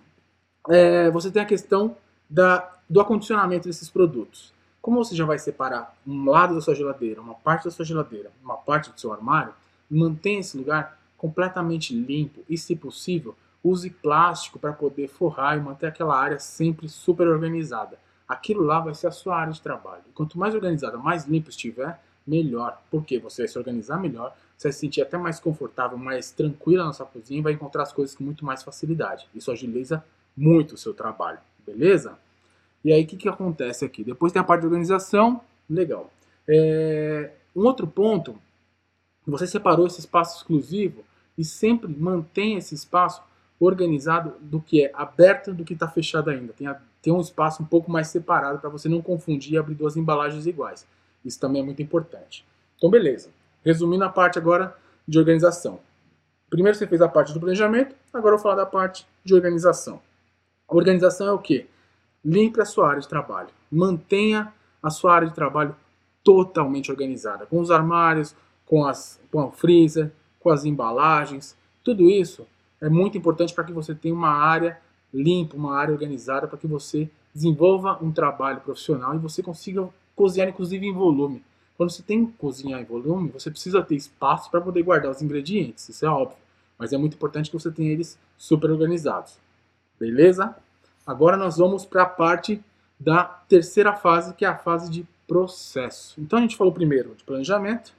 é, 0.69 1.09
você 1.11 1.29
tem 1.31 1.41
a 1.41 1.45
questão 1.45 1.95
da, 2.29 2.71
do 2.89 2.99
acondicionamento 2.99 3.67
desses 3.67 3.89
produtos. 3.89 4.53
Como 4.83 5.01
você 5.01 5.15
já 5.15 5.23
vai 5.23 5.39
separar 5.39 5.95
um 6.05 6.29
lado 6.29 6.55
da 6.55 6.59
sua 6.59 6.75
geladeira, 6.75 7.21
uma 7.21 7.35
parte 7.35 7.63
da 7.63 7.71
sua 7.71 7.85
geladeira, 7.85 8.29
uma 8.43 8.57
parte 8.57 8.91
do 8.91 8.99
seu 8.99 9.13
armário, 9.13 9.53
mantenha 9.89 10.41
esse 10.41 10.57
lugar 10.57 10.99
completamente 11.17 11.95
limpo 11.95 12.43
e, 12.49 12.57
se 12.57 12.75
possível, 12.75 13.33
use 13.63 13.89
plástico 13.89 14.59
para 14.59 14.73
poder 14.73 15.07
forrar 15.07 15.55
e 15.55 15.61
manter 15.61 15.87
aquela 15.87 16.19
área 16.19 16.37
sempre 16.37 16.89
super 16.89 17.25
organizada. 17.29 17.97
Aquilo 18.27 18.61
lá 18.61 18.81
vai 18.81 18.93
ser 18.93 19.07
a 19.07 19.11
sua 19.11 19.37
área 19.37 19.53
de 19.53 19.61
trabalho. 19.61 20.03
Quanto 20.13 20.37
mais 20.37 20.53
organizada, 20.53 20.97
mais 20.97 21.23
limpo 21.23 21.49
estiver, 21.49 21.97
melhor. 22.27 22.77
Porque 22.91 23.17
você 23.17 23.43
vai 23.43 23.47
se 23.47 23.57
organizar 23.57 23.97
melhor, 23.97 24.35
você 24.57 24.67
vai 24.67 24.73
se 24.73 24.79
sentir 24.79 25.01
até 25.01 25.17
mais 25.17 25.39
confortável, 25.39 25.97
mais 25.97 26.31
tranquila 26.31 26.83
na 26.83 26.91
sua 26.91 27.05
cozinha 27.05 27.39
e 27.39 27.43
vai 27.43 27.53
encontrar 27.53 27.83
as 27.83 27.93
coisas 27.93 28.13
com 28.13 28.25
muito 28.25 28.43
mais 28.43 28.61
facilidade. 28.61 29.29
Isso 29.33 29.49
agiliza 29.49 30.03
muito 30.35 30.75
o 30.75 30.77
seu 30.77 30.93
trabalho, 30.93 31.39
beleza? 31.65 32.19
E 32.83 32.91
aí 32.91 33.03
o 33.03 33.07
que, 33.07 33.15
que 33.15 33.29
acontece 33.29 33.85
aqui? 33.85 34.03
Depois 34.03 34.31
tem 34.31 34.41
a 34.41 34.45
parte 34.45 34.61
de 34.61 34.67
organização, 34.67 35.41
legal. 35.69 36.11
É, 36.47 37.31
um 37.55 37.65
outro 37.65 37.87
ponto, 37.87 38.35
você 39.25 39.47
separou 39.47 39.87
esse 39.87 39.99
espaço 39.99 40.37
exclusivo 40.37 41.03
e 41.37 41.45
sempre 41.45 41.87
mantém 41.87 42.57
esse 42.57 42.75
espaço 42.75 43.21
organizado 43.59 44.33
do 44.41 44.59
que 44.59 44.83
é 44.83 44.91
aberto 44.93 45.53
do 45.53 45.63
que 45.63 45.73
está 45.73 45.87
fechado 45.87 46.29
ainda. 46.29 46.53
Tem, 46.53 46.67
a, 46.67 46.77
tem 47.01 47.13
um 47.13 47.21
espaço 47.21 47.63
um 47.63 47.65
pouco 47.65 47.89
mais 47.89 48.07
separado 48.07 48.59
para 48.59 48.69
você 48.69 48.89
não 48.89 49.01
confundir 49.01 49.53
e 49.53 49.57
abrir 49.57 49.75
duas 49.75 49.95
embalagens 49.95 50.45
iguais. 50.45 50.85
Isso 51.23 51.39
também 51.39 51.61
é 51.61 51.65
muito 51.65 51.81
importante. 51.81 52.45
Então, 52.75 52.89
beleza. 52.89 53.29
Resumindo 53.63 54.03
a 54.03 54.09
parte 54.09 54.37
agora 54.37 54.75
de 55.07 55.17
organização. 55.17 55.79
Primeiro 56.49 56.77
você 56.77 56.85
fez 56.85 57.01
a 57.01 57.07
parte 57.07 57.33
do 57.33 57.39
planejamento, 57.39 57.95
agora 58.13 58.35
eu 58.35 58.37
vou 58.37 58.43
falar 58.43 58.55
da 58.55 58.65
parte 58.65 59.07
de 59.23 59.33
organização. 59.33 60.01
Organização 60.67 61.27
é 61.27 61.31
o 61.31 61.39
quê? 61.39 61.65
Limpe 62.23 62.61
a 62.61 62.65
sua 62.65 62.89
área 62.89 63.01
de 63.01 63.07
trabalho. 63.07 63.49
Mantenha 63.71 64.53
a 64.81 64.89
sua 64.89 65.15
área 65.15 65.27
de 65.27 65.33
trabalho 65.33 65.75
totalmente 66.23 66.89
organizada, 66.89 67.45
com 67.45 67.59
os 67.59 67.69
armários, 67.69 68.35
com, 68.65 68.85
as, 68.85 69.19
com 69.31 69.43
o 69.43 69.51
freezer, 69.51 70.11
com 70.39 70.49
as 70.49 70.63
embalagens. 70.65 71.55
Tudo 71.83 72.09
isso 72.09 72.47
é 72.79 72.89
muito 72.89 73.17
importante 73.17 73.53
para 73.53 73.63
que 73.63 73.73
você 73.73 73.93
tenha 73.93 74.13
uma 74.13 74.29
área 74.31 74.79
limpa, 75.13 75.55
uma 75.55 75.75
área 75.75 75.93
organizada, 75.93 76.47
para 76.47 76.57
que 76.57 76.67
você 76.67 77.09
desenvolva 77.33 77.97
um 78.01 78.11
trabalho 78.11 78.61
profissional 78.61 79.15
e 79.15 79.19
você 79.19 79.43
consiga 79.43 79.87
cozinhar, 80.15 80.49
inclusive, 80.49 80.85
em 80.85 80.93
volume. 80.93 81.43
Quando 81.75 81.89
você 81.89 82.03
tem 82.03 82.25
que 82.25 82.33
cozinhar 82.33 82.79
em 82.81 82.85
volume, 82.85 83.29
você 83.29 83.49
precisa 83.49 83.81
ter 83.81 83.95
espaço 83.95 84.49
para 84.49 84.61
poder 84.61 84.83
guardar 84.83 85.11
os 85.11 85.21
ingredientes, 85.21 85.89
isso 85.89 86.05
é 86.05 86.09
óbvio. 86.09 86.37
Mas 86.77 86.93
é 86.93 86.97
muito 86.97 87.15
importante 87.15 87.49
que 87.49 87.57
você 87.57 87.71
tenha 87.71 87.91
eles 87.91 88.17
super 88.37 88.69
organizados. 88.71 89.37
Beleza? 89.99 90.55
Agora 91.05 91.35
nós 91.35 91.57
vamos 91.57 91.85
para 91.85 92.03
a 92.03 92.07
parte 92.07 92.63
da 92.99 93.23
terceira 93.23 93.93
fase, 93.93 94.33
que 94.33 94.45
é 94.45 94.47
a 94.47 94.57
fase 94.57 94.89
de 94.89 95.05
processo. 95.27 96.19
Então 96.19 96.39
a 96.39 96.41
gente 96.41 96.55
falou 96.55 96.73
primeiro 96.73 97.15
de 97.15 97.23
planejamento, 97.23 97.93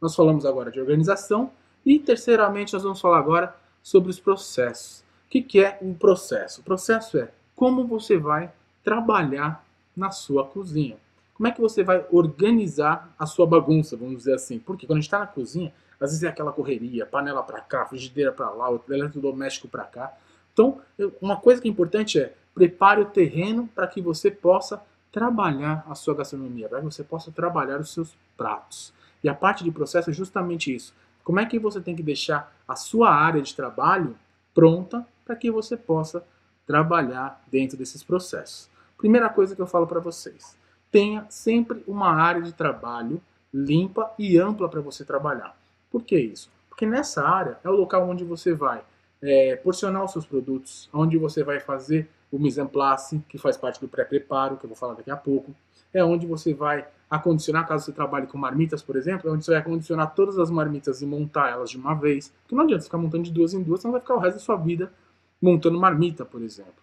nós 0.00 0.14
falamos 0.14 0.46
agora 0.46 0.70
de 0.70 0.80
organização 0.80 1.50
e 1.84 1.98
terceiramente 1.98 2.72
nós 2.72 2.82
vamos 2.82 3.00
falar 3.00 3.18
agora 3.18 3.54
sobre 3.82 4.10
os 4.10 4.18
processos. 4.18 5.00
O 5.26 5.28
que, 5.28 5.42
que 5.42 5.64
é 5.64 5.78
um 5.82 5.92
processo? 5.92 6.60
O 6.60 6.64
processo 6.64 7.18
é 7.18 7.30
como 7.54 7.86
você 7.86 8.16
vai 8.16 8.50
trabalhar 8.82 9.64
na 9.96 10.10
sua 10.10 10.44
cozinha. 10.44 10.96
Como 11.34 11.48
é 11.48 11.50
que 11.50 11.60
você 11.60 11.82
vai 11.82 12.04
organizar 12.10 13.14
a 13.18 13.26
sua 13.26 13.46
bagunça, 13.46 13.96
vamos 13.96 14.18
dizer 14.18 14.34
assim? 14.34 14.58
Porque 14.58 14.86
quando 14.86 14.98
a 14.98 15.00
gente 15.00 15.08
está 15.08 15.18
na 15.18 15.26
cozinha, 15.26 15.72
às 16.00 16.10
vezes 16.10 16.22
é 16.22 16.28
aquela 16.28 16.52
correria, 16.52 17.04
panela 17.04 17.42
para 17.42 17.60
cá, 17.60 17.84
frigideira 17.86 18.32
para 18.32 18.48
lá, 18.50 18.68
eletrodoméstico 18.88 19.68
para 19.68 19.84
cá. 19.84 20.16
Então, 20.52 20.80
uma 21.20 21.36
coisa 21.36 21.60
que 21.60 21.68
é 21.68 21.70
importante 21.70 22.18
é 22.18 22.34
prepare 22.56 23.02
o 23.02 23.04
terreno 23.04 23.68
para 23.74 23.86
que 23.86 24.00
você 24.00 24.30
possa 24.30 24.82
trabalhar 25.12 25.84
a 25.86 25.94
sua 25.94 26.14
gastronomia, 26.14 26.70
para 26.70 26.78
que 26.78 26.86
você 26.86 27.04
possa 27.04 27.30
trabalhar 27.30 27.78
os 27.78 27.92
seus 27.92 28.16
pratos. 28.34 28.94
E 29.22 29.28
a 29.28 29.34
parte 29.34 29.62
de 29.62 29.70
processo 29.70 30.08
é 30.08 30.12
justamente 30.12 30.74
isso. 30.74 30.94
Como 31.22 31.38
é 31.38 31.44
que 31.44 31.58
você 31.58 31.82
tem 31.82 31.94
que 31.94 32.02
deixar 32.02 32.50
a 32.66 32.74
sua 32.74 33.10
área 33.10 33.42
de 33.42 33.54
trabalho 33.54 34.16
pronta 34.54 35.06
para 35.22 35.36
que 35.36 35.50
você 35.50 35.76
possa 35.76 36.24
trabalhar 36.66 37.44
dentro 37.52 37.76
desses 37.76 38.02
processos? 38.02 38.70
Primeira 38.96 39.28
coisa 39.28 39.54
que 39.54 39.60
eu 39.60 39.66
falo 39.66 39.86
para 39.86 40.00
vocês: 40.00 40.56
tenha 40.90 41.26
sempre 41.28 41.84
uma 41.86 42.10
área 42.10 42.40
de 42.40 42.54
trabalho 42.54 43.20
limpa 43.52 44.10
e 44.18 44.38
ampla 44.38 44.66
para 44.66 44.80
você 44.80 45.04
trabalhar. 45.04 45.54
Por 45.90 46.02
que 46.02 46.18
isso? 46.18 46.50
Porque 46.70 46.86
nessa 46.86 47.22
área 47.22 47.58
é 47.62 47.68
o 47.68 47.76
local 47.76 48.08
onde 48.08 48.24
você 48.24 48.54
vai 48.54 48.82
é, 49.20 49.56
porcionar 49.56 50.04
os 50.04 50.12
seus 50.12 50.24
produtos, 50.24 50.88
onde 50.90 51.18
você 51.18 51.44
vai 51.44 51.60
fazer 51.60 52.08
o 52.30 52.38
mise 52.38 52.60
en 52.60 52.66
place, 52.66 53.22
que 53.28 53.38
faz 53.38 53.56
parte 53.56 53.80
do 53.80 53.88
pré-preparo, 53.88 54.56
que 54.56 54.64
eu 54.64 54.68
vou 54.68 54.76
falar 54.76 54.94
daqui 54.94 55.10
a 55.10 55.16
pouco. 55.16 55.54
É 55.92 56.04
onde 56.04 56.26
você 56.26 56.52
vai 56.52 56.86
acondicionar, 57.08 57.66
caso 57.66 57.84
você 57.84 57.92
trabalhe 57.92 58.26
com 58.26 58.36
marmitas, 58.36 58.82
por 58.82 58.96
exemplo, 58.96 59.28
é 59.28 59.32
onde 59.32 59.44
você 59.44 59.52
vai 59.52 59.60
acondicionar 59.60 60.14
todas 60.14 60.38
as 60.38 60.50
marmitas 60.50 61.00
e 61.02 61.06
montar 61.06 61.50
elas 61.50 61.70
de 61.70 61.76
uma 61.76 61.94
vez. 61.94 62.32
Porque 62.42 62.54
não 62.54 62.64
adianta 62.64 62.84
ficar 62.84 62.98
montando 62.98 63.24
de 63.24 63.32
duas 63.32 63.54
em 63.54 63.62
duas, 63.62 63.80
senão 63.80 63.92
vai 63.92 64.00
ficar 64.00 64.14
o 64.14 64.18
resto 64.18 64.38
da 64.38 64.42
sua 64.42 64.56
vida 64.56 64.92
montando 65.40 65.78
marmita, 65.78 66.24
por 66.24 66.42
exemplo. 66.42 66.74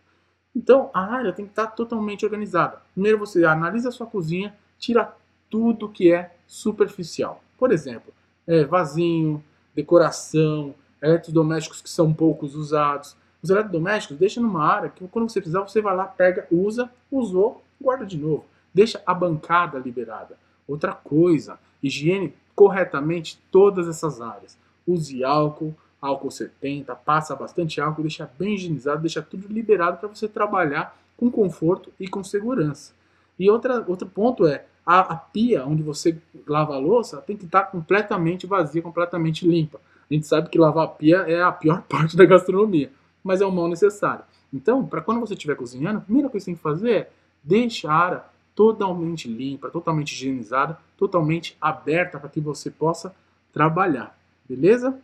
Então, 0.56 0.90
a 0.94 1.02
área 1.02 1.34
tem 1.34 1.46
que 1.46 1.52
estar 1.52 1.68
totalmente 1.68 2.24
organizada. 2.26 2.82
Primeiro 2.94 3.18
você 3.18 3.44
analisa 3.44 3.90
a 3.90 3.92
sua 3.92 4.06
cozinha, 4.06 4.56
tira 4.78 5.14
tudo 5.50 5.90
que 5.90 6.12
é 6.12 6.36
superficial. 6.48 7.44
Por 7.58 7.72
exemplo, 7.72 8.14
é, 8.48 8.64
vasinho, 8.64 9.44
decoração, 9.74 10.76
eletrodomésticos 11.02 11.82
que 11.82 11.90
são 11.90 12.14
poucos 12.14 12.56
usados. 12.56 13.16
Os 13.44 13.50
eletrodomésticos 13.50 14.18
deixa 14.18 14.40
numa 14.40 14.66
área 14.66 14.90
que 14.90 15.06
quando 15.10 15.30
você 15.30 15.42
precisar, 15.42 15.62
você 15.62 15.82
vai 15.82 15.94
lá, 15.94 16.06
pega, 16.06 16.48
usa, 16.50 16.90
usou, 17.12 17.62
guarda 17.80 18.06
de 18.06 18.18
novo. 18.18 18.46
Deixa 18.74 19.02
a 19.06 19.14
bancada 19.14 19.78
liberada. 19.78 20.38
Outra 20.66 20.94
coisa, 20.94 21.60
higiene 21.82 22.34
corretamente 22.56 23.38
todas 23.52 23.88
essas 23.88 24.22
áreas. 24.22 24.58
Use 24.88 25.24
álcool, 25.26 25.76
álcool 26.02 26.32
70, 26.32 26.96
passa 26.96 27.36
bastante 27.36 27.82
álcool, 27.82 28.04
deixa 28.04 28.30
bem 28.40 28.56
higienizado, 28.56 29.02
deixa 29.02 29.22
tudo 29.22 29.48
liberado 29.52 29.98
para 29.98 30.08
você 30.08 30.28
trabalhar 30.28 30.98
com 31.18 31.30
conforto 31.30 31.92
e 32.00 32.08
com 32.08 32.24
segurança. 32.24 32.94
E 33.38 33.50
outra, 33.50 33.84
outro 33.88 34.08
ponto 34.08 34.48
é, 34.48 34.66
a, 34.86 35.00
a, 35.00 35.16
pia 35.16 35.66
onde 35.66 35.84
você 35.84 36.18
lava 36.48 36.76
a 36.76 36.80
louça 36.80 37.18
tem 37.22 37.36
que 37.36 37.46
estar 37.46 37.64
completamente 37.64 38.46
vazia, 38.46 38.82
completamente 38.82 39.48
limpa. 39.48 39.80
A 40.10 40.14
gente 40.14 40.28
sabe 40.28 40.50
que 40.50 40.58
lavar 40.58 40.86
a 40.86 40.88
pia 40.88 41.18
é 41.28 41.42
a 41.42 41.52
pior 41.52 41.82
parte 41.88 42.16
da 42.16 42.26
gastronomia, 42.26 42.92
mas 43.24 43.42
é 43.42 43.46
o 43.46 43.51
mal 43.51 43.68
necessário. 43.68 44.25
Então, 44.53 44.86
para 44.86 45.01
quando 45.01 45.20
você 45.20 45.34
estiver 45.34 45.56
cozinhando, 45.56 46.00
a 46.00 46.01
primeira 46.01 46.30
coisa 46.30 46.44
que 46.44 46.51
você 46.51 46.51
tem 46.51 46.56
que 46.56 46.62
fazer 46.62 46.92
é 46.92 47.12
deixar 47.44 47.92
a 47.92 47.96
área 47.96 48.24
totalmente 48.53 49.27
limpa, 49.27 49.70
totalmente 49.70 50.13
higienizada, 50.13 50.77
totalmente 50.98 51.58
aberta 51.60 52.20
para 52.20 52.30
que 52.30 52.39
você 52.39 52.70
possa 52.70 53.15
trabalhar, 53.51 54.18
beleza? 54.48 55.00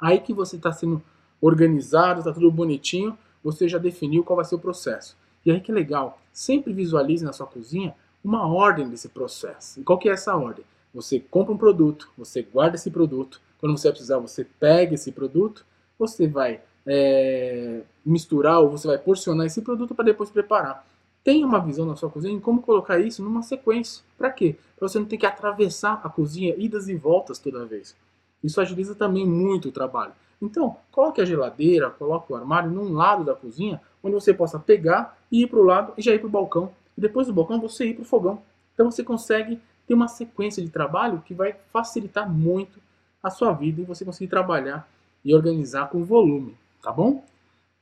Aí 0.00 0.18
que 0.18 0.32
você 0.32 0.56
está 0.56 0.72
sendo 0.72 1.02
organizado, 1.40 2.20
está 2.20 2.32
tudo 2.32 2.50
bonitinho, 2.50 3.16
você 3.42 3.68
já 3.68 3.78
definiu 3.78 4.24
qual 4.24 4.36
vai 4.36 4.44
ser 4.44 4.54
o 4.54 4.58
processo. 4.58 5.16
E 5.44 5.50
aí 5.50 5.60
que 5.60 5.72
legal, 5.72 6.20
sempre 6.32 6.72
visualize 6.72 7.24
na 7.24 7.32
sua 7.32 7.46
cozinha 7.46 7.94
uma 8.22 8.46
ordem 8.46 8.88
desse 8.88 9.08
processo. 9.08 9.80
E 9.80 9.84
qual 9.84 9.98
que 9.98 10.08
é 10.08 10.12
essa 10.12 10.36
ordem? 10.36 10.64
Você 10.94 11.18
compra 11.18 11.54
um 11.54 11.58
produto, 11.58 12.10
você 12.16 12.42
guarda 12.42 12.76
esse 12.76 12.90
produto, 12.90 13.40
quando 13.58 13.76
você 13.76 13.90
precisar, 13.90 14.18
você 14.18 14.44
pega 14.44 14.94
esse 14.94 15.10
produto, 15.12 15.64
você 15.98 16.26
vai 16.26 16.60
é, 16.86 17.80
misturar 18.04 18.60
ou 18.60 18.70
você 18.70 18.86
vai 18.86 18.98
porcionar 18.98 19.46
esse 19.46 19.62
produto 19.62 19.94
para 19.94 20.04
depois 20.04 20.30
preparar. 20.30 20.86
Tenha 21.24 21.46
uma 21.46 21.60
visão 21.60 21.86
na 21.86 21.94
sua 21.94 22.10
cozinha 22.10 22.34
em 22.34 22.40
como 22.40 22.62
colocar 22.62 22.98
isso 22.98 23.22
numa 23.22 23.42
sequência. 23.42 24.02
Para 24.18 24.30
quê? 24.30 24.56
Para 24.76 24.88
você 24.88 24.98
não 24.98 25.06
ter 25.06 25.16
que 25.16 25.26
atravessar 25.26 26.00
a 26.02 26.08
cozinha 26.08 26.54
idas 26.58 26.88
e 26.88 26.94
voltas 26.94 27.38
toda 27.38 27.64
vez. 27.64 27.94
Isso 28.42 28.60
agiliza 28.60 28.94
também 28.94 29.24
muito 29.24 29.68
o 29.68 29.72
trabalho. 29.72 30.12
Então, 30.40 30.76
coloque 30.90 31.20
a 31.20 31.24
geladeira, 31.24 31.90
coloque 31.90 32.32
o 32.32 32.36
armário 32.36 32.68
num 32.68 32.92
lado 32.92 33.22
da 33.22 33.34
cozinha, 33.34 33.80
onde 34.02 34.14
você 34.14 34.34
possa 34.34 34.58
pegar 34.58 35.16
e 35.30 35.42
ir 35.42 35.46
para 35.46 35.60
o 35.60 35.62
lado 35.62 35.92
e 35.96 36.02
já 36.02 36.12
ir 36.12 36.18
para 36.18 36.26
o 36.26 36.30
balcão. 36.30 36.72
E 36.98 37.00
depois 37.00 37.28
do 37.28 37.32
balcão 37.32 37.60
você 37.60 37.86
ir 37.86 37.94
para 37.94 38.02
o 38.02 38.06
fogão. 38.06 38.42
Então 38.74 38.90
você 38.90 39.04
consegue 39.04 39.60
ter 39.86 39.94
uma 39.94 40.08
sequência 40.08 40.60
de 40.60 40.70
trabalho 40.70 41.22
que 41.24 41.32
vai 41.32 41.54
facilitar 41.72 42.28
muito 42.28 42.80
a 43.22 43.30
sua 43.30 43.52
vida 43.52 43.80
e 43.80 43.84
você 43.84 44.04
conseguir 44.04 44.28
trabalhar 44.28 44.88
e 45.24 45.32
organizar 45.34 45.88
com 45.88 46.02
volume, 46.02 46.56
tá 46.82 46.92
bom? 46.92 47.24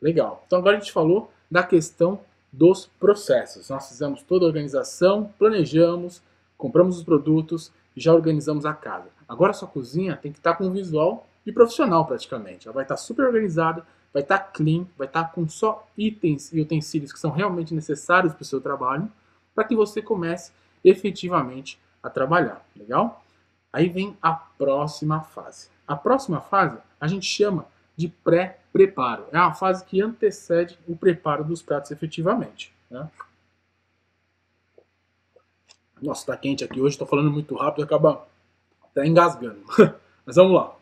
Legal. 0.00 0.45
Então 0.47 0.59
agora 0.59 0.76
a 0.76 0.80
gente 0.80 0.92
falou 0.92 1.30
da 1.50 1.62
questão 1.62 2.21
dos 2.52 2.87
processos. 2.99 3.69
Nós 3.69 3.88
fizemos 3.88 4.23
toda 4.23 4.45
a 4.45 4.49
organização, 4.49 5.33
planejamos, 5.38 6.23
compramos 6.57 6.99
os 6.99 7.04
produtos 7.04 7.73
e 7.97 8.00
já 8.00 8.12
organizamos 8.12 8.66
a 8.66 8.73
casa. 8.73 9.09
Agora 9.28 9.50
a 9.50 9.54
sua 9.54 9.69
cozinha 9.69 10.16
tem 10.16 10.33
que 10.33 10.38
estar 10.38 10.54
com 10.54 10.64
um 10.64 10.73
visual 10.73 11.26
de 11.45 11.52
profissional 11.52 12.04
praticamente. 12.07 12.66
Ela 12.66 12.75
vai 12.75 12.85
estar 12.85 12.97
super 12.97 13.26
organizada, 13.26 13.85
vai 14.12 14.23
estar 14.23 14.38
clean, 14.38 14.87
vai 14.97 15.07
estar 15.07 15.33
com 15.33 15.49
só 15.49 15.87
itens 15.97 16.52
e 16.52 16.61
utensílios 16.61 17.12
que 17.12 17.19
são 17.19 17.30
realmente 17.30 17.75
necessários 17.75 18.33
para 18.33 18.42
o 18.42 18.47
seu 18.47 18.61
trabalho, 18.61 19.11
para 19.54 19.64
que 19.64 19.76
você 19.76 20.02
comece 20.02 20.52
efetivamente 20.85 21.78
a 22.02 22.11
trabalhar. 22.11 22.64
Legal? 22.76 23.25
Aí 23.73 23.88
vem 23.88 24.16
a 24.21 24.33
próxima 24.33 25.21
fase. 25.21 25.69
A 25.87 25.97
próxima 25.97 26.40
fase 26.40 26.78
a 27.00 27.07
gente 27.07 27.26
chama 27.26 27.66
de 28.00 28.09
pré-preparo. 28.09 29.26
É 29.30 29.38
uma 29.38 29.52
fase 29.52 29.85
que 29.85 30.00
antecede 30.00 30.78
o 30.88 30.97
preparo 30.97 31.45
dos 31.45 31.61
pratos 31.61 31.90
efetivamente. 31.90 32.73
Né? 32.90 33.07
Nossa, 36.00 36.26
tá 36.26 36.37
quente 36.37 36.64
aqui 36.64 36.80
hoje, 36.80 36.95
estou 36.95 37.07
falando 37.07 37.30
muito 37.30 37.54
rápido, 37.54 37.85
acaba 37.85 38.26
até 38.83 39.07
engasgando. 39.07 39.61
Mas 40.25 40.37
vamos 40.37 40.54
lá. 40.54 40.75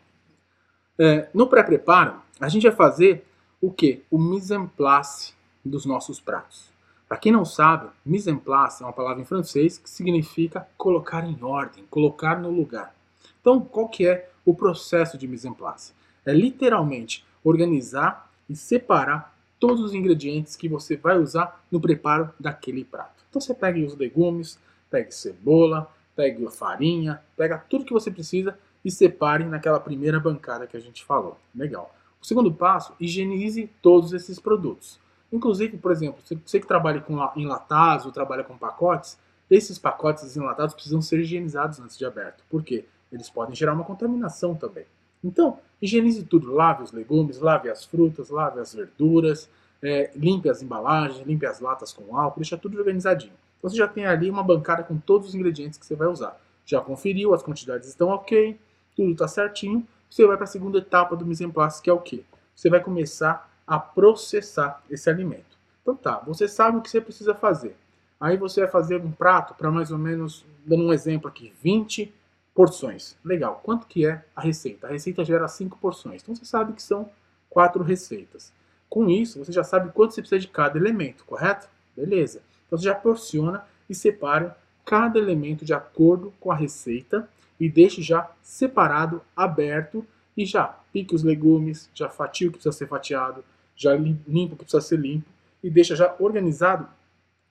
É, 0.97 1.27
no 1.33 1.47
pré-preparo, 1.47 2.21
a 2.39 2.47
gente 2.47 2.63
vai 2.63 2.71
fazer 2.71 3.25
o 3.61 3.69
que? 3.69 4.01
O 4.09 4.17
mise 4.17 4.55
en 4.55 4.65
place 4.65 5.33
dos 5.63 5.85
nossos 5.85 6.21
pratos. 6.21 6.69
Para 7.05 7.17
quem 7.17 7.33
não 7.33 7.43
sabe, 7.43 7.89
mise 8.05 8.31
en 8.31 8.37
place 8.37 8.81
é 8.81 8.85
uma 8.85 8.93
palavra 8.93 9.21
em 9.21 9.25
francês 9.25 9.77
que 9.77 9.89
significa 9.89 10.65
colocar 10.77 11.25
em 11.25 11.43
ordem, 11.43 11.83
colocar 11.89 12.39
no 12.39 12.49
lugar. 12.49 12.95
Então, 13.41 13.59
qual 13.59 13.89
que 13.89 14.07
é 14.07 14.29
o 14.45 14.55
processo 14.55 15.17
de 15.17 15.27
mise 15.27 15.49
en 15.49 15.53
place? 15.53 15.91
É 16.25 16.33
literalmente 16.33 17.25
organizar 17.43 18.29
e 18.49 18.55
separar 18.55 19.35
todos 19.59 19.83
os 19.83 19.93
ingredientes 19.93 20.55
que 20.55 20.69
você 20.69 20.95
vai 20.95 21.17
usar 21.17 21.63
no 21.71 21.79
preparo 21.79 22.33
daquele 22.39 22.83
prato. 22.83 23.23
Então 23.29 23.41
você 23.41 23.53
pega 23.53 23.79
os 23.85 23.95
legumes, 23.95 24.57
pega 24.89 25.11
cebola, 25.11 25.91
pega 26.15 26.49
farinha, 26.49 27.21
pega 27.37 27.57
tudo 27.57 27.85
que 27.85 27.93
você 27.93 28.09
precisa 28.09 28.57
e 28.83 28.89
separe 28.89 29.43
naquela 29.43 29.79
primeira 29.79 30.19
bancada 30.19 30.65
que 30.65 30.77
a 30.77 30.79
gente 30.79 31.03
falou. 31.03 31.37
Legal. 31.53 31.93
O 32.21 32.25
segundo 32.25 32.51
passo, 32.51 32.93
higienize 32.99 33.69
todos 33.81 34.13
esses 34.13 34.39
produtos. 34.39 34.99
Inclusive, 35.31 35.77
por 35.77 35.91
exemplo, 35.91 36.21
você 36.45 36.59
que 36.59 36.67
trabalha 36.67 37.01
com 37.01 37.17
enlatados 37.35 38.05
ou 38.05 38.11
trabalha 38.11 38.43
com 38.43 38.57
pacotes, 38.57 39.17
esses 39.49 39.77
pacotes 39.77 40.35
enlatados 40.35 40.73
precisam 40.73 41.01
ser 41.01 41.19
higienizados 41.19 41.79
antes 41.79 41.97
de 41.97 42.05
aberto. 42.05 42.43
Por 42.49 42.63
quê? 42.63 42.85
Eles 43.11 43.29
podem 43.29 43.55
gerar 43.55 43.73
uma 43.73 43.83
contaminação 43.83 44.55
também. 44.55 44.85
Então, 45.23 45.59
higienize 45.81 46.23
tudo. 46.23 46.53
Lave 46.53 46.83
os 46.83 46.91
legumes, 46.91 47.39
lave 47.39 47.69
as 47.69 47.85
frutas, 47.85 48.29
lave 48.29 48.59
as 48.59 48.73
verduras, 48.73 49.49
é, 49.81 50.11
limpe 50.15 50.49
as 50.49 50.61
embalagens, 50.61 51.25
limpe 51.25 51.45
as 51.45 51.59
latas 51.59 51.93
com 51.93 52.17
álcool, 52.17 52.39
deixa 52.39 52.57
tudo 52.57 52.77
organizadinho. 52.77 53.33
Você 53.61 53.75
já 53.75 53.87
tem 53.87 54.05
ali 54.05 54.29
uma 54.29 54.43
bancada 54.43 54.83
com 54.83 54.97
todos 54.97 55.29
os 55.29 55.35
ingredientes 55.35 55.77
que 55.77 55.85
você 55.85 55.95
vai 55.95 56.07
usar. 56.07 56.39
Já 56.65 56.79
conferiu, 56.79 57.33
as 57.33 57.43
quantidades 57.43 57.87
estão 57.87 58.09
ok, 58.09 58.57
tudo 58.95 59.11
está 59.11 59.27
certinho. 59.27 59.85
Você 60.09 60.25
vai 60.25 60.37
para 60.37 60.45
a 60.45 60.47
segunda 60.47 60.77
etapa 60.77 61.15
do 61.15 61.25
mise 61.25 61.43
en 61.43 61.51
place, 61.51 61.81
que 61.81 61.89
é 61.89 61.93
o 61.93 61.99
quê? 61.99 62.23
Você 62.55 62.69
vai 62.69 62.79
começar 62.79 63.49
a 63.65 63.79
processar 63.79 64.81
esse 64.89 65.09
alimento. 65.09 65.57
Então 65.81 65.95
tá, 65.95 66.21
você 66.25 66.47
sabe 66.47 66.77
o 66.77 66.81
que 66.81 66.89
você 66.89 66.99
precisa 66.99 67.33
fazer. 67.35 67.75
Aí 68.19 68.37
você 68.37 68.61
vai 68.61 68.69
fazer 68.69 68.97
um 69.01 69.11
prato 69.11 69.53
para 69.53 69.71
mais 69.71 69.91
ou 69.91 69.97
menos, 69.97 70.45
dando 70.65 70.83
um 70.83 70.93
exemplo 70.93 71.29
aqui, 71.29 71.53
20 71.61 72.13
porções. 72.59 73.15
Legal. 73.23 73.61
Quanto 73.63 73.87
que 73.87 74.05
é 74.05 74.21
a 74.35 74.41
receita? 74.41 74.87
A 74.87 74.89
receita 74.89 75.23
gera 75.23 75.47
5 75.47 75.77
porções. 75.77 76.21
Então 76.21 76.35
você 76.35 76.43
sabe 76.43 76.73
que 76.73 76.83
são 76.83 77.09
4 77.49 77.81
receitas. 77.81 78.51
Com 78.89 79.09
isso, 79.09 79.39
você 79.39 79.49
já 79.49 79.63
sabe 79.63 79.93
quanto 79.93 80.13
você 80.13 80.19
precisa 80.19 80.41
de 80.41 80.49
cada 80.49 80.77
elemento, 80.77 81.23
correto? 81.23 81.69
Beleza. 81.95 82.41
Então 82.67 82.77
você 82.77 82.83
já 82.83 82.93
porciona 82.93 83.63
e 83.89 83.95
separa 83.95 84.57
cada 84.85 85.17
elemento 85.17 85.63
de 85.63 85.73
acordo 85.73 86.33
com 86.37 86.51
a 86.51 86.55
receita 86.55 87.29
e 87.57 87.69
deixe 87.69 88.01
já 88.01 88.29
separado, 88.43 89.21
aberto 89.33 90.05
e 90.35 90.45
já 90.45 90.65
pique 90.91 91.15
os 91.15 91.23
legumes, 91.23 91.89
já 91.93 92.09
fatia 92.09 92.49
o 92.49 92.51
que 92.51 92.57
precisa 92.57 92.77
ser 92.77 92.87
fatiado, 92.87 93.41
já 93.73 93.95
limpa 93.95 94.55
o 94.55 94.57
que 94.57 94.65
precisa 94.65 94.81
ser 94.81 94.99
limpo 94.99 95.29
e 95.63 95.69
deixa 95.69 95.95
já 95.95 96.13
organizado 96.19 96.85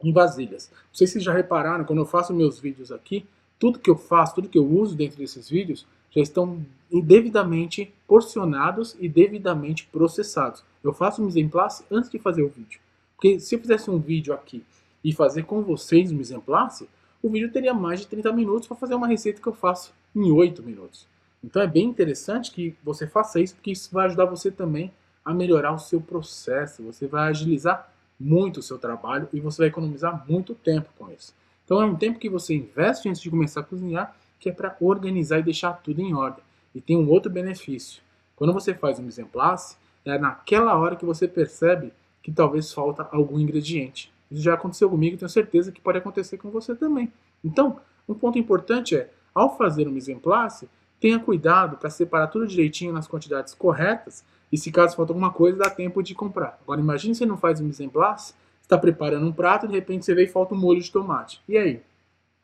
em 0.04 0.12
vasilhas. 0.12 0.70
Não 0.70 0.94
sei 0.94 1.06
se 1.06 1.14
vocês 1.14 1.24
já 1.24 1.32
repararam, 1.32 1.86
quando 1.86 2.00
eu 2.00 2.06
faço 2.06 2.34
meus 2.34 2.60
vídeos 2.60 2.92
aqui, 2.92 3.26
tudo 3.58 3.78
que 3.78 3.90
eu 3.90 3.96
faço, 3.96 4.34
tudo 4.34 4.48
que 4.48 4.58
eu 4.58 4.66
uso 4.66 4.94
dentro 4.96 5.18
desses 5.18 5.48
vídeos 5.48 5.86
já 6.10 6.20
estão 6.20 6.64
devidamente 6.90 7.92
porcionados 8.06 8.96
e 8.98 9.08
devidamente 9.08 9.86
processados. 9.92 10.64
Eu 10.82 10.92
faço 10.92 11.22
en 11.38 11.48
place 11.48 11.84
antes 11.90 12.10
de 12.10 12.18
fazer 12.18 12.42
o 12.42 12.48
vídeo. 12.48 12.80
Porque 13.14 13.40
se 13.40 13.54
eu 13.54 13.60
fizesse 13.60 13.90
um 13.90 13.98
vídeo 13.98 14.32
aqui 14.32 14.62
e 15.02 15.12
fazer 15.12 15.42
com 15.42 15.62
vocês 15.62 16.10
en 16.10 16.40
place, 16.40 16.88
o 17.22 17.28
vídeo 17.28 17.50
teria 17.50 17.74
mais 17.74 18.00
de 18.00 18.06
30 18.06 18.32
minutos 18.32 18.68
para 18.68 18.76
fazer 18.76 18.94
uma 18.94 19.08
receita 19.08 19.42
que 19.42 19.48
eu 19.48 19.52
faço 19.52 19.92
em 20.14 20.30
8 20.30 20.62
minutos. 20.62 21.06
Então 21.42 21.60
é 21.60 21.66
bem 21.66 21.84
interessante 21.84 22.50
que 22.50 22.74
você 22.82 23.06
faça 23.06 23.40
isso, 23.40 23.54
porque 23.54 23.72
isso 23.72 23.90
vai 23.92 24.06
ajudar 24.06 24.24
você 24.24 24.50
também 24.50 24.92
a 25.24 25.34
melhorar 25.34 25.72
o 25.72 25.78
seu 25.78 26.00
processo, 26.00 26.82
você 26.82 27.06
vai 27.06 27.28
agilizar 27.28 27.92
muito 28.18 28.58
o 28.60 28.62
seu 28.62 28.78
trabalho 28.78 29.28
e 29.32 29.40
você 29.40 29.62
vai 29.62 29.68
economizar 29.68 30.24
muito 30.28 30.54
tempo 30.54 30.88
com 30.98 31.10
isso. 31.10 31.34
Então 31.68 31.82
é 31.82 31.84
um 31.84 31.94
tempo 31.94 32.18
que 32.18 32.30
você 32.30 32.54
investe 32.54 33.10
antes 33.10 33.20
de 33.20 33.28
começar 33.28 33.60
a 33.60 33.62
cozinhar, 33.62 34.16
que 34.40 34.48
é 34.48 34.52
para 34.52 34.74
organizar 34.80 35.38
e 35.38 35.42
deixar 35.42 35.74
tudo 35.74 36.00
em 36.00 36.14
ordem. 36.14 36.42
E 36.74 36.80
tem 36.80 36.96
um 36.96 37.06
outro 37.10 37.30
benefício. 37.30 38.00
Quando 38.34 38.54
você 38.54 38.72
faz 38.72 38.98
um 38.98 39.02
mise 39.02 39.22
é 40.02 40.18
naquela 40.18 40.74
hora 40.78 40.96
que 40.96 41.04
você 41.04 41.28
percebe 41.28 41.92
que 42.22 42.32
talvez 42.32 42.72
falta 42.72 43.06
algum 43.12 43.38
ingrediente. 43.38 44.10
Isso 44.30 44.40
já 44.40 44.54
aconteceu 44.54 44.88
comigo 44.88 45.16
e 45.16 45.18
tenho 45.18 45.28
certeza 45.28 45.70
que 45.70 45.78
pode 45.78 45.98
acontecer 45.98 46.38
com 46.38 46.48
você 46.48 46.74
também. 46.74 47.12
Então, 47.44 47.78
um 48.08 48.14
ponto 48.14 48.38
importante 48.38 48.96
é, 48.96 49.10
ao 49.34 49.54
fazer 49.58 49.86
um 49.86 49.90
mise 49.90 50.18
tenha 50.98 51.18
cuidado 51.18 51.76
para 51.76 51.90
separar 51.90 52.28
tudo 52.28 52.46
direitinho 52.46 52.94
nas 52.94 53.06
quantidades 53.06 53.52
corretas 53.52 54.24
e 54.50 54.56
se 54.56 54.72
caso 54.72 54.96
falta 54.96 55.12
alguma 55.12 55.30
coisa, 55.30 55.58
dá 55.58 55.68
tempo 55.68 56.02
de 56.02 56.14
comprar. 56.14 56.58
Agora 56.62 56.80
imagine 56.80 57.14
se 57.14 57.26
não 57.26 57.36
faz 57.36 57.60
um 57.60 57.64
mise 57.64 57.84
en 57.84 57.90
place, 57.90 58.32
está 58.68 58.76
preparando 58.76 59.26
um 59.26 59.32
prato 59.32 59.66
de 59.66 59.72
repente 59.72 60.04
você 60.04 60.14
vê 60.14 60.24
e 60.24 60.28
falta 60.28 60.54
um 60.54 60.58
molho 60.58 60.80
de 60.80 60.92
tomate. 60.92 61.40
E 61.48 61.56
aí? 61.56 61.82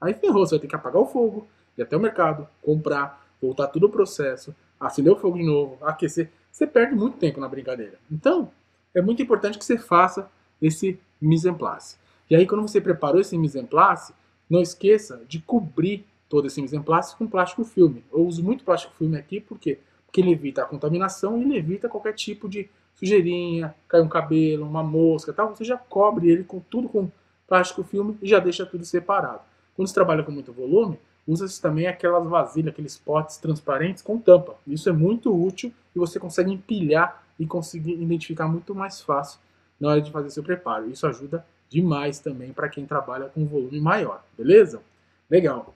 Aí 0.00 0.14
ferrou, 0.14 0.46
você 0.46 0.54
vai 0.54 0.60
ter 0.60 0.68
que 0.68 0.74
apagar 0.74 1.00
o 1.00 1.06
fogo, 1.06 1.46
ir 1.76 1.82
até 1.82 1.96
o 1.96 2.00
mercado, 2.00 2.48
comprar, 2.62 3.26
voltar 3.40 3.66
tudo 3.68 3.86
o 3.86 3.90
processo, 3.90 4.54
acender 4.80 5.12
o 5.12 5.16
fogo 5.16 5.36
de 5.36 5.44
novo, 5.44 5.76
aquecer. 5.82 6.30
Você 6.50 6.66
perde 6.66 6.94
muito 6.94 7.18
tempo 7.18 7.38
na 7.40 7.48
brincadeira. 7.48 7.98
Então, 8.10 8.50
é 8.94 9.02
muito 9.02 9.22
importante 9.22 9.58
que 9.58 9.64
você 9.64 9.76
faça 9.76 10.30
esse 10.62 10.98
mise 11.20 11.48
en 11.48 11.54
place. 11.54 11.96
E 12.30 12.34
aí, 12.34 12.46
quando 12.46 12.62
você 12.62 12.80
preparou 12.80 13.20
esse 13.20 13.36
mise 13.36 13.58
en 13.58 13.66
place, 13.66 14.14
não 14.48 14.62
esqueça 14.62 15.22
de 15.28 15.40
cobrir 15.40 16.06
todo 16.28 16.46
esse 16.46 16.60
mise 16.60 16.76
en 16.76 16.82
place 16.82 17.14
com 17.16 17.26
plástico 17.26 17.64
filme. 17.64 18.02
Eu 18.10 18.26
uso 18.26 18.42
muito 18.42 18.64
plástico 18.64 18.94
filme 18.96 19.18
aqui 19.18 19.40
porque, 19.40 19.78
porque 20.06 20.22
ele 20.22 20.32
evita 20.32 20.62
a 20.62 20.66
contaminação 20.66 21.38
e 21.38 21.42
ele 21.42 21.58
evita 21.58 21.88
qualquer 21.88 22.14
tipo 22.14 22.48
de 22.48 22.68
sujeirinha, 22.96 23.74
cai 23.88 24.00
um 24.00 24.08
cabelo, 24.08 24.66
uma 24.66 24.82
mosca 24.82 25.32
tal. 25.32 25.54
Você 25.54 25.64
já 25.64 25.76
cobre 25.76 26.30
ele 26.30 26.44
com 26.44 26.60
tudo 26.60 26.88
com 26.88 27.10
plástico 27.46 27.82
filme 27.82 28.16
e 28.22 28.28
já 28.28 28.38
deixa 28.38 28.64
tudo 28.64 28.84
separado. 28.84 29.40
Quando 29.76 29.88
você 29.88 29.94
trabalha 29.94 30.22
com 30.22 30.30
muito 30.30 30.52
volume, 30.52 30.98
usa-se 31.26 31.60
também 31.60 31.86
aquelas 31.86 32.26
vasilhas, 32.26 32.72
aqueles 32.72 32.96
potes 32.96 33.36
transparentes 33.36 34.02
com 34.02 34.18
tampa. 34.18 34.56
Isso 34.66 34.88
é 34.88 34.92
muito 34.92 35.34
útil 35.34 35.72
e 35.94 35.98
você 35.98 36.18
consegue 36.18 36.52
empilhar 36.52 37.22
e 37.38 37.46
conseguir 37.46 37.92
identificar 37.92 38.46
muito 38.46 38.74
mais 38.74 39.00
fácil 39.00 39.40
na 39.80 39.88
hora 39.88 40.00
de 40.00 40.10
fazer 40.10 40.30
seu 40.30 40.42
preparo. 40.42 40.90
Isso 40.90 41.06
ajuda 41.06 41.44
demais 41.68 42.20
também 42.20 42.52
para 42.52 42.68
quem 42.68 42.86
trabalha 42.86 43.26
com 43.26 43.44
volume 43.46 43.80
maior, 43.80 44.22
beleza? 44.36 44.80
Legal. 45.28 45.74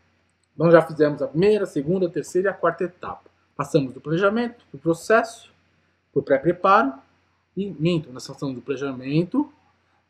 Então 0.54 0.70
já 0.70 0.82
fizemos 0.82 1.22
a 1.22 1.28
primeira, 1.28 1.64
a 1.64 1.66
segunda, 1.66 2.06
a 2.06 2.10
terceira 2.10 2.48
e 2.48 2.50
a 2.50 2.54
quarta 2.54 2.84
etapa. 2.84 3.28
Passamos 3.56 3.92
do 3.92 4.00
planejamento, 4.00 4.64
do 4.72 4.78
processo, 4.78 5.52
por 6.12 6.22
pré-preparo 6.22 6.92
e 6.92 7.07
minto, 7.66 8.12
nós 8.12 8.28
estamos 8.28 8.54
do 8.54 8.60
planejamento, 8.60 9.50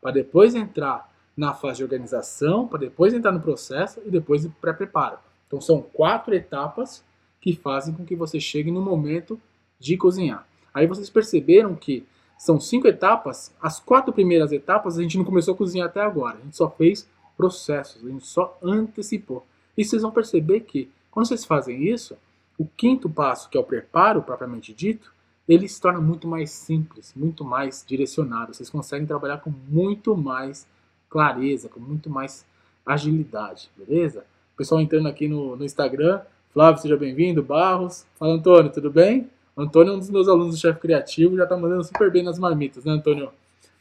para 0.01 0.11
depois 0.11 0.55
entrar 0.55 1.09
na 1.35 1.53
fase 1.53 1.77
de 1.77 1.83
organização, 1.83 2.67
para 2.67 2.79
depois 2.79 3.13
entrar 3.13 3.31
no 3.31 3.39
processo 3.39 4.01
e 4.05 4.09
depois 4.09 4.43
do 4.43 4.49
pré-preparo. 4.49 5.17
Então 5.47 5.59
são 5.59 5.81
quatro 5.81 6.33
etapas 6.35 7.03
que 7.41 7.55
fazem 7.55 7.93
com 7.93 8.05
que 8.05 8.15
você 8.15 8.39
chegue 8.39 8.71
no 8.71 8.81
momento 8.81 9.39
de 9.79 9.97
cozinhar. 9.97 10.45
Aí 10.73 10.85
vocês 10.85 11.09
perceberam 11.09 11.75
que 11.75 12.05
são 12.37 12.59
cinco 12.59 12.87
etapas, 12.87 13.53
as 13.61 13.79
quatro 13.79 14.13
primeiras 14.13 14.51
etapas 14.51 14.97
a 14.97 15.01
gente 15.01 15.17
não 15.17 15.25
começou 15.25 15.53
a 15.53 15.57
cozinhar 15.57 15.87
até 15.87 16.01
agora, 16.01 16.37
a 16.37 16.41
gente 16.41 16.55
só 16.55 16.69
fez 16.69 17.09
processos, 17.35 18.05
a 18.05 18.09
gente 18.09 18.25
só 18.25 18.57
antecipou. 18.61 19.45
E 19.77 19.83
vocês 19.83 20.01
vão 20.01 20.11
perceber 20.11 20.61
que 20.61 20.89
quando 21.09 21.27
vocês 21.27 21.45
fazem 21.45 21.83
isso, 21.83 22.17
o 22.57 22.65
quinto 22.65 23.09
passo, 23.09 23.49
que 23.49 23.57
é 23.57 23.61
o 23.61 23.63
preparo 23.63 24.21
propriamente 24.21 24.73
dito, 24.73 25.13
ele 25.49 25.67
se 25.67 25.81
torna 25.81 25.99
muito 25.99 26.27
mais 26.27 26.51
simples, 26.51 27.11
muito 27.15 27.43
mais 27.43 27.83
direcionado. 27.85 28.53
Vocês 28.53 28.69
conseguem 28.69 29.07
trabalhar 29.07 29.39
com 29.39 29.51
muito 29.67 30.15
mais 30.15 30.67
clareza, 31.09 31.67
com 31.67 31.79
muito 31.79 32.07
mais 32.07 32.45
agilidade, 32.85 33.71
beleza? 33.75 34.23
O 34.53 34.57
pessoal 34.57 34.79
entrando 34.79 35.07
aqui 35.07 35.27
no, 35.27 35.55
no 35.55 35.65
Instagram, 35.65 36.21
Flávio, 36.53 36.79
seja 36.79 36.95
bem-vindo, 36.95 37.41
Barros. 37.41 38.05
Fala, 38.19 38.33
Antônio, 38.33 38.71
tudo 38.71 38.91
bem? 38.91 39.27
Antônio 39.57 39.93
é 39.93 39.95
um 39.95 39.99
dos 39.99 40.11
meus 40.11 40.27
alunos 40.27 40.53
do 40.53 40.61
chefe 40.61 40.79
criativo, 40.79 41.35
já 41.35 41.43
está 41.43 41.57
mandando 41.57 41.83
super 41.83 42.11
bem 42.11 42.21
nas 42.21 42.37
marmitas, 42.37 42.85
né, 42.85 42.91
Antônio? 42.91 43.31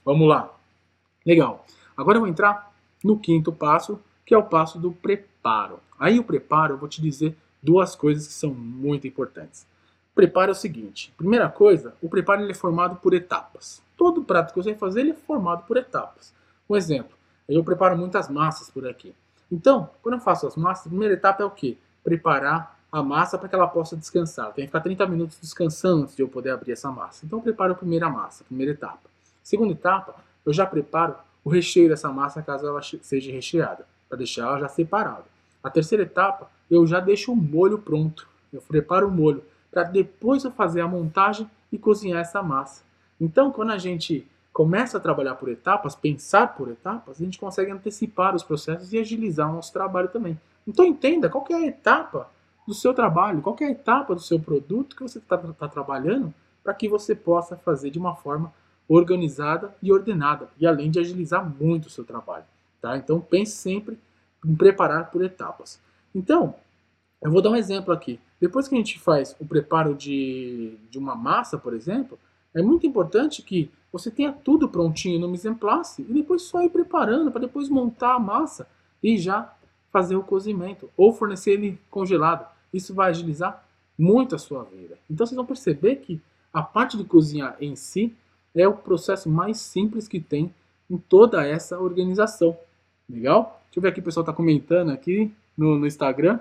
Vamos 0.03 0.27
lá. 0.27 0.51
Legal. 1.27 1.67
Agora 1.95 2.17
eu 2.17 2.23
vou 2.23 2.31
entrar 2.31 2.73
no 3.05 3.19
quinto 3.19 3.53
passo, 3.53 4.01
que 4.25 4.33
é 4.33 4.39
o 4.39 4.43
passo 4.43 4.79
do 4.79 4.91
preparo. 4.91 5.81
Aí 6.01 6.19
o 6.19 6.25
preparo, 6.25 6.75
eu 6.75 6.79
vou 6.79 6.89
te 6.89 7.03
dizer 7.03 7.37
duas 7.63 7.95
coisas 7.95 8.27
que 8.27 8.33
são 8.33 8.55
muito 8.55 9.07
importantes. 9.07 9.67
Preparo 10.19 10.51
é 10.51 10.53
o 10.53 10.55
seguinte: 10.57 11.15
primeira 11.17 11.49
coisa, 11.49 11.95
o 12.03 12.09
preparo 12.09 12.43
ele 12.43 12.51
é 12.51 12.55
formado 12.55 12.97
por 12.97 13.15
etapas. 13.15 13.81
Todo 13.97 14.25
prato 14.25 14.53
que 14.53 14.61
você 14.61 14.71
vai 14.71 14.79
fazer 14.81 15.03
ele 15.03 15.11
é 15.13 15.15
formado 15.15 15.65
por 15.65 15.77
etapas. 15.77 16.35
Um 16.69 16.75
exemplo, 16.75 17.17
eu 17.49 17.63
preparo 17.63 17.97
muitas 17.97 18.29
massas 18.29 18.69
por 18.69 18.85
aqui. 18.85 19.15
Então, 19.51 19.91
quando 20.03 20.17
eu 20.17 20.21
faço 20.21 20.45
as 20.49 20.57
massas, 20.57 20.87
a 20.87 20.89
primeira 20.89 21.15
etapa 21.15 21.45
é 21.45 21.47
o 21.47 21.51
quê? 21.51 21.79
Preparar 22.03 22.77
a 22.91 23.01
massa 23.01 23.39
para 23.39 23.49
que 23.49 23.55
ela 23.55 23.69
possa 23.69 23.97
descansar. 23.97 24.47
Tem 24.47 24.65
que 24.65 24.71
ficar 24.71 24.81
30 24.81 25.07
minutos 25.07 25.39
descansando 25.41 26.03
antes 26.03 26.17
de 26.17 26.23
eu 26.23 26.29
poder 26.29 26.51
abrir 26.51 26.73
essa 26.73 26.91
massa. 26.91 27.25
Então, 27.25 27.39
eu 27.39 27.43
preparo 27.45 27.75
a 27.75 27.77
primeira 27.77 28.11
massa, 28.11 28.43
a 28.43 28.47
primeira 28.47 28.73
etapa. 28.73 29.09
Segunda 29.41 29.73
etapa, 29.73 30.17
eu 30.45 30.53
já 30.53 30.67
preparo 30.67 31.15
o 31.45 31.49
recheio 31.49 31.89
dessa 31.89 32.11
massa 32.11 32.43
caso 32.43 32.67
ela 32.67 32.83
seja 32.83 33.31
recheada, 33.31 33.87
para 34.09 34.19
deixar 34.19 34.49
ela 34.49 34.59
já 34.59 34.69
separada. 34.69 35.27
A 35.63 35.71
terceira 35.71 36.03
etapa, 36.03 36.51
eu 36.69 36.85
já 36.89 36.99
deixo 36.99 37.33
o 37.33 37.37
molho 37.37 37.79
pronto. 37.79 38.27
Eu 38.53 38.61
preparo 38.61 39.07
o 39.07 39.11
molho 39.13 39.45
para 39.71 39.85
depois 39.85 40.45
eu 40.45 40.51
fazer 40.51 40.81
a 40.81 40.89
montagem 40.89 41.49
e 41.71 41.79
cozinhar 41.79 42.21
essa 42.21 42.43
massa. 42.43 42.83
Então, 43.21 43.51
quando 43.51 43.73
a 43.73 43.79
gente 43.79 44.27
começa 44.59 44.97
a 44.97 45.01
trabalhar 45.01 45.37
por 45.37 45.49
etapas, 45.49 45.95
pensar 45.95 46.57
por 46.57 46.69
etapas, 46.69 47.21
a 47.21 47.25
gente 47.25 47.39
consegue 47.39 47.71
antecipar 47.71 48.35
os 48.35 48.43
processos 48.43 48.93
e 48.93 48.99
agilizar 48.99 49.49
o 49.49 49.55
nosso 49.55 49.73
trabalho 49.73 50.09
também. 50.09 50.37
Então 50.67 50.85
entenda 50.85 51.31
qual 51.31 51.47
é 51.51 51.55
a 51.55 51.67
etapa 51.67 52.29
do 52.67 52.75
seu 52.75 52.93
trabalho, 52.93 53.41
qual 53.41 53.57
é 53.61 53.65
a 53.67 53.71
etapa 53.71 54.15
do 54.17 54.21
seu 54.21 54.41
produto 54.41 54.97
que 54.97 55.03
você 55.03 55.19
está 55.19 55.39
tá 55.39 55.69
trabalhando 55.69 56.35
para 56.63 56.75
que 56.75 56.89
você 56.89 57.15
possa 57.15 57.57
fazer 57.57 57.91
de 57.91 58.01
uma 58.01 58.17
forma 58.17 58.53
organizada 58.89 59.75
e 59.83 59.93
ordenada, 59.93 60.49
e 60.59 60.67
além 60.67 60.91
de 60.91 60.99
agilizar 60.99 61.49
muito 61.49 61.87
o 61.87 61.91
seu 61.91 62.05
trabalho. 62.05 62.45
Tá? 62.83 62.97
Então 62.97 63.21
pense 63.21 63.53
sempre 63.53 63.97
em 64.45 64.57
preparar 64.57 65.11
por 65.11 65.23
etapas. 65.23 65.81
Então, 66.15 66.55
eu 67.23 67.31
vou 67.31 67.41
dar 67.41 67.51
um 67.51 67.57
exemplo 67.57 67.95
aqui. 67.95 68.19
Depois 68.41 68.69
que 68.69 68.75
a 68.75 68.79
gente 68.79 68.99
faz 68.99 69.35
o 69.41 69.45
preparo 69.45 69.95
de, 69.95 70.77
de 70.91 70.99
uma 70.99 71.15
massa, 71.15 71.59
por 71.59 71.75
exemplo, 71.75 72.19
é 72.55 72.63
muito 72.63 72.87
importante 72.87 73.43
que 73.43 73.71
você 73.93 74.11
tenha 74.11 74.33
tudo 74.33 74.69
prontinho 74.69 75.19
no 75.19 75.29
mise 75.29 75.49
en 75.49 75.55
place 75.55 76.03
e 76.03 76.13
depois 76.13 76.43
só 76.43 76.63
ir 76.63 76.71
preparando 76.71 77.31
para 77.31 77.43
depois 77.43 77.69
montar 77.69 78.15
a 78.15 78.19
massa 78.19 78.69
e 79.03 79.17
já 79.17 79.55
fazer 79.91 80.17
o 80.17 80.23
cozimento 80.23 80.91
ou 80.97 81.13
fornecer 81.13 81.53
ele 81.53 81.79
congelado. 81.91 82.47
Isso 82.73 82.95
vai 82.95 83.11
agilizar 83.11 83.65
muito 83.99 84.35
a 84.35 84.39
sua 84.39 84.65
vida. 84.65 84.99
Então 85.11 85.27
vocês 85.27 85.37
vão 85.37 85.47
perceber 85.47 85.97
que 85.97 86.21
a 86.53 86.63
parte 86.63 86.97
de 86.97 87.05
cozinhar 87.05 87.57
em 87.61 87.75
si 87.75 88.15
é 88.55 88.67
o 88.67 88.75
processo 88.75 89.29
mais 89.29 89.59
simples 89.59 90.07
que 90.07 90.21
tem 90.21 90.53
em 90.91 90.97
toda 90.97 91.47
essa 91.47 91.79
organização. 91.79 92.57
Legal? 93.09 93.63
Deixa 93.67 93.79
eu 93.79 93.83
ver 93.83 93.89
aqui 93.89 94.01
o 94.01 94.03
pessoal 94.03 94.23
está 94.23 94.33
comentando 94.33 94.91
aqui 94.91 95.33
no, 95.57 95.79
no 95.79 95.87
Instagram. 95.87 96.41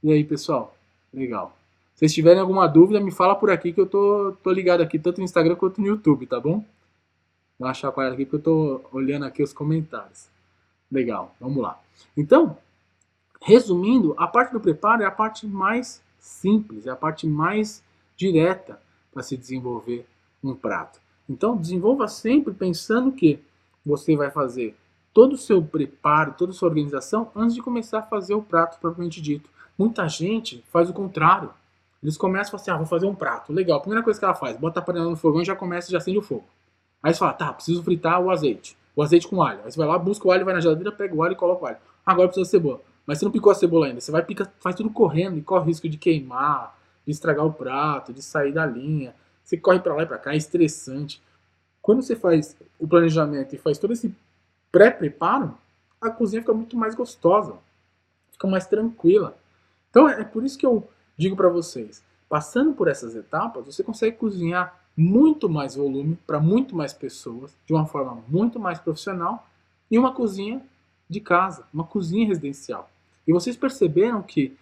E 0.00 0.12
aí, 0.12 0.22
pessoal? 0.22 0.76
Legal. 1.12 1.56
Se 1.94 2.00
vocês 2.00 2.14
tiverem 2.14 2.40
alguma 2.40 2.68
dúvida, 2.68 3.00
me 3.00 3.10
fala 3.10 3.34
por 3.34 3.50
aqui 3.50 3.72
que 3.72 3.80
eu 3.80 3.86
tô, 3.86 4.32
tô 4.44 4.52
ligado 4.52 4.80
aqui, 4.80 4.96
tanto 4.96 5.18
no 5.18 5.24
Instagram 5.24 5.56
quanto 5.56 5.80
no 5.80 5.88
YouTube, 5.88 6.24
tá 6.26 6.38
bom? 6.38 6.64
Achar 7.60 7.90
com 7.90 8.00
ela 8.00 8.14
aqui 8.14 8.24
porque 8.24 8.36
eu 8.36 8.42
tô 8.42 8.80
olhando 8.92 9.24
aqui 9.24 9.42
os 9.42 9.52
comentários. 9.52 10.28
Legal, 10.90 11.34
vamos 11.40 11.60
lá. 11.60 11.80
Então, 12.16 12.56
resumindo, 13.42 14.14
a 14.16 14.28
parte 14.28 14.52
do 14.52 14.60
preparo 14.60 15.02
é 15.02 15.06
a 15.06 15.10
parte 15.10 15.48
mais 15.48 16.00
simples, 16.20 16.86
é 16.86 16.90
a 16.90 16.96
parte 16.96 17.26
mais 17.26 17.82
direta 18.16 18.80
para 19.12 19.24
se 19.24 19.36
desenvolver 19.36 20.06
um 20.44 20.54
prato. 20.54 21.00
Então, 21.28 21.56
desenvolva 21.56 22.06
sempre 22.06 22.54
pensando 22.54 23.10
que 23.10 23.40
você 23.84 24.14
vai 24.14 24.30
fazer 24.30 24.76
todo 25.12 25.32
o 25.32 25.38
seu 25.38 25.60
preparo, 25.60 26.34
toda 26.38 26.52
a 26.52 26.54
sua 26.54 26.68
organização 26.68 27.32
antes 27.34 27.56
de 27.56 27.62
começar 27.62 27.98
a 27.98 28.02
fazer 28.02 28.34
o 28.34 28.42
prato 28.42 28.78
propriamente 28.78 29.20
dito. 29.20 29.50
Muita 29.78 30.08
gente 30.08 30.64
faz 30.72 30.90
o 30.90 30.92
contrário. 30.92 31.50
Eles 32.02 32.16
começam 32.16 32.56
a 32.56 32.60
assim, 32.60 32.70
ah, 32.70 32.76
vou 32.76 32.86
fazer 32.86 33.06
um 33.06 33.14
prato. 33.14 33.52
Legal, 33.52 33.78
a 33.78 33.80
primeira 33.80 34.02
coisa 34.02 34.18
que 34.18 34.24
ela 34.24 34.34
faz, 34.34 34.56
bota 34.56 34.80
a 34.80 34.82
panela 34.82 35.08
no 35.08 35.16
fogão 35.16 35.40
e 35.40 35.44
já 35.44 35.54
começa, 35.54 35.90
já 35.90 35.98
acende 35.98 36.18
o 36.18 36.22
fogo. 36.22 36.44
Aí 37.02 37.12
você 37.12 37.20
fala, 37.20 37.32
tá, 37.32 37.52
preciso 37.52 37.82
fritar 37.82 38.20
o 38.20 38.30
azeite. 38.30 38.76
O 38.96 39.02
azeite 39.02 39.28
com 39.28 39.40
alho. 39.40 39.60
Aí 39.64 39.70
você 39.70 39.78
vai 39.78 39.86
lá, 39.86 39.96
busca 39.96 40.26
o 40.26 40.32
alho, 40.32 40.44
vai 40.44 40.54
na 40.54 40.60
geladeira, 40.60 40.90
pega 40.90 41.14
o 41.14 41.22
alho 41.22 41.32
e 41.32 41.36
coloca 41.36 41.64
o 41.64 41.66
alho. 41.68 41.76
Agora 42.04 42.26
precisa 42.26 42.44
de 42.44 42.50
cebola. 42.50 42.80
Mas 43.06 43.18
você 43.18 43.24
não 43.24 43.32
picou 43.32 43.52
a 43.52 43.54
cebola 43.54 43.86
ainda. 43.86 44.00
Você 44.00 44.10
vai 44.10 44.22
pica, 44.22 44.52
faz 44.58 44.74
tudo 44.74 44.90
correndo 44.90 45.38
e 45.38 45.42
corre 45.42 45.62
o 45.62 45.66
risco 45.66 45.88
de 45.88 45.96
queimar, 45.96 46.76
de 47.06 47.12
estragar 47.12 47.46
o 47.46 47.52
prato, 47.52 48.12
de 48.12 48.20
sair 48.20 48.52
da 48.52 48.66
linha. 48.66 49.14
Você 49.44 49.56
corre 49.56 49.78
para 49.78 49.94
lá 49.94 50.02
e 50.02 50.06
para 50.06 50.18
cá, 50.18 50.34
é 50.34 50.36
estressante. 50.36 51.22
Quando 51.80 52.02
você 52.02 52.16
faz 52.16 52.56
o 52.78 52.86
planejamento 52.86 53.54
e 53.54 53.58
faz 53.58 53.78
todo 53.78 53.92
esse 53.92 54.14
pré-preparo, 54.70 55.54
a 56.00 56.10
cozinha 56.10 56.42
fica 56.42 56.52
muito 56.52 56.76
mais 56.76 56.94
gostosa, 56.94 57.54
fica 58.32 58.46
mais 58.46 58.66
tranquila. 58.66 59.36
Então 59.90 60.08
é 60.08 60.24
por 60.24 60.44
isso 60.44 60.58
que 60.58 60.66
eu 60.66 60.88
digo 61.16 61.36
para 61.36 61.48
vocês, 61.48 62.02
passando 62.28 62.72
por 62.74 62.88
essas 62.88 63.14
etapas, 63.14 63.66
você 63.66 63.82
consegue 63.82 64.16
cozinhar 64.16 64.78
muito 64.96 65.48
mais 65.48 65.76
volume 65.76 66.18
para 66.26 66.40
muito 66.40 66.74
mais 66.74 66.92
pessoas, 66.92 67.54
de 67.66 67.72
uma 67.72 67.86
forma 67.86 68.22
muito 68.28 68.58
mais 68.58 68.78
profissional, 68.78 69.46
em 69.90 69.96
uma 69.96 70.12
cozinha 70.12 70.60
de 71.08 71.20
casa, 71.20 71.64
uma 71.72 71.84
cozinha 71.84 72.26
residencial. 72.26 72.90
E 73.26 73.32
vocês 73.32 73.56
perceberam 73.56 74.22
que 74.22 74.56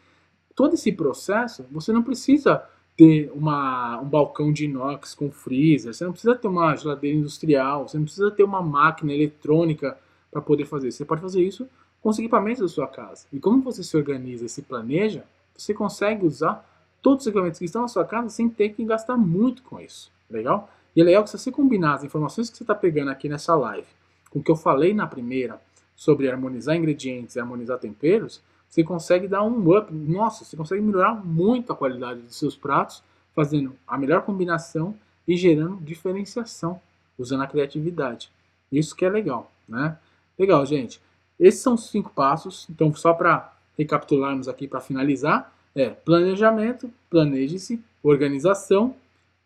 todo 0.54 0.74
esse 0.74 0.92
processo, 0.92 1.64
você 1.70 1.92
não 1.92 2.02
precisa 2.02 2.62
ter 2.96 3.30
uma, 3.34 4.00
um 4.00 4.08
balcão 4.08 4.52
de 4.52 4.64
inox 4.64 5.14
com 5.14 5.30
freezer, 5.30 5.92
você 5.92 6.04
não 6.04 6.12
precisa 6.12 6.34
ter 6.34 6.48
uma 6.48 6.74
geladeira 6.76 7.16
industrial, 7.16 7.88
você 7.88 7.98
não 7.98 8.04
precisa 8.04 8.30
ter 8.30 8.42
uma 8.42 8.62
máquina 8.62 9.12
eletrônica 9.12 9.98
para 10.30 10.40
poder 10.40 10.64
fazer. 10.64 10.90
Você 10.90 11.04
pode 11.04 11.20
fazer 11.20 11.42
isso 11.42 11.68
com 12.06 12.10
os 12.10 12.20
equipamentos 12.20 12.60
da 12.60 12.68
sua 12.68 12.86
casa. 12.86 13.26
E 13.32 13.40
como 13.40 13.60
você 13.62 13.82
se 13.82 13.96
organiza 13.96 14.46
e 14.46 14.48
se 14.48 14.62
planeja, 14.62 15.24
você 15.56 15.74
consegue 15.74 16.24
usar 16.24 16.64
todos 17.02 17.22
os 17.22 17.26
equipamentos 17.26 17.58
que 17.58 17.64
estão 17.64 17.82
na 17.82 17.88
sua 17.88 18.04
casa 18.04 18.28
sem 18.28 18.48
ter 18.48 18.68
que 18.68 18.84
gastar 18.84 19.16
muito 19.16 19.60
com 19.64 19.80
isso. 19.80 20.08
Legal? 20.30 20.70
E 20.94 21.00
é 21.00 21.04
legal 21.04 21.24
que 21.24 21.30
se 21.30 21.36
você 21.36 21.50
combinar 21.50 21.94
as 21.94 22.04
informações 22.04 22.48
que 22.48 22.56
você 22.56 22.62
está 22.62 22.76
pegando 22.76 23.10
aqui 23.10 23.28
nessa 23.28 23.56
live 23.56 23.88
com 24.30 24.38
o 24.38 24.42
que 24.44 24.52
eu 24.52 24.54
falei 24.54 24.94
na 24.94 25.04
primeira 25.04 25.60
sobre 25.96 26.30
harmonizar 26.30 26.76
ingredientes 26.76 27.34
e 27.34 27.40
harmonizar 27.40 27.76
temperos, 27.80 28.40
você 28.68 28.84
consegue 28.84 29.26
dar 29.26 29.42
um 29.42 29.76
up. 29.76 29.92
Nossa, 29.92 30.44
você 30.44 30.56
consegue 30.56 30.82
melhorar 30.82 31.12
muito 31.26 31.72
a 31.72 31.76
qualidade 31.76 32.20
dos 32.20 32.36
seus 32.36 32.54
pratos, 32.54 33.02
fazendo 33.34 33.74
a 33.84 33.98
melhor 33.98 34.22
combinação 34.22 34.94
e 35.26 35.36
gerando 35.36 35.82
diferenciação, 35.82 36.80
usando 37.18 37.42
a 37.42 37.48
criatividade. 37.48 38.30
Isso 38.70 38.94
que 38.94 39.04
é 39.04 39.08
legal, 39.08 39.50
né? 39.68 39.98
Legal, 40.38 40.64
gente. 40.64 41.04
Esses 41.38 41.60
são 41.60 41.74
os 41.74 41.90
cinco 41.90 42.10
passos. 42.10 42.66
Então, 42.70 42.94
só 42.94 43.12
para 43.12 43.52
recapitularmos 43.78 44.48
aqui 44.48 44.66
para 44.66 44.80
finalizar, 44.80 45.52
é 45.74 45.90
planejamento, 45.90 46.90
planeje-se, 47.10 47.82
organização, 48.02 48.96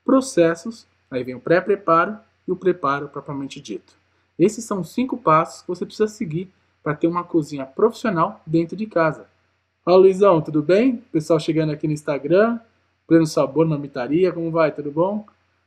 processos, 0.04 0.86
aí 1.10 1.24
vem 1.24 1.34
o 1.34 1.40
pré-preparo 1.40 2.18
e 2.46 2.52
o 2.52 2.56
preparo 2.56 3.08
propriamente 3.08 3.60
dito. 3.60 3.94
Esses 4.38 4.64
são 4.64 4.80
os 4.80 4.90
cinco 4.90 5.16
passos 5.16 5.62
que 5.62 5.68
você 5.68 5.84
precisa 5.84 6.08
seguir 6.08 6.50
para 6.82 6.94
ter 6.94 7.06
uma 7.06 7.24
cozinha 7.24 7.66
profissional 7.66 8.40
dentro 8.46 8.76
de 8.76 8.86
casa. 8.86 9.26
Fala 9.84 9.98
Luizão, 9.98 10.40
tudo 10.40 10.62
bem? 10.62 10.98
Pessoal 11.12 11.40
chegando 11.40 11.72
aqui 11.72 11.86
no 11.86 11.92
Instagram, 11.92 12.60
pleno 13.06 13.26
sabor, 13.26 13.66
mamitaria, 13.66 14.32
como 14.32 14.50
vai? 14.50 14.70
Tudo 14.72 14.90
bom? 14.90 15.26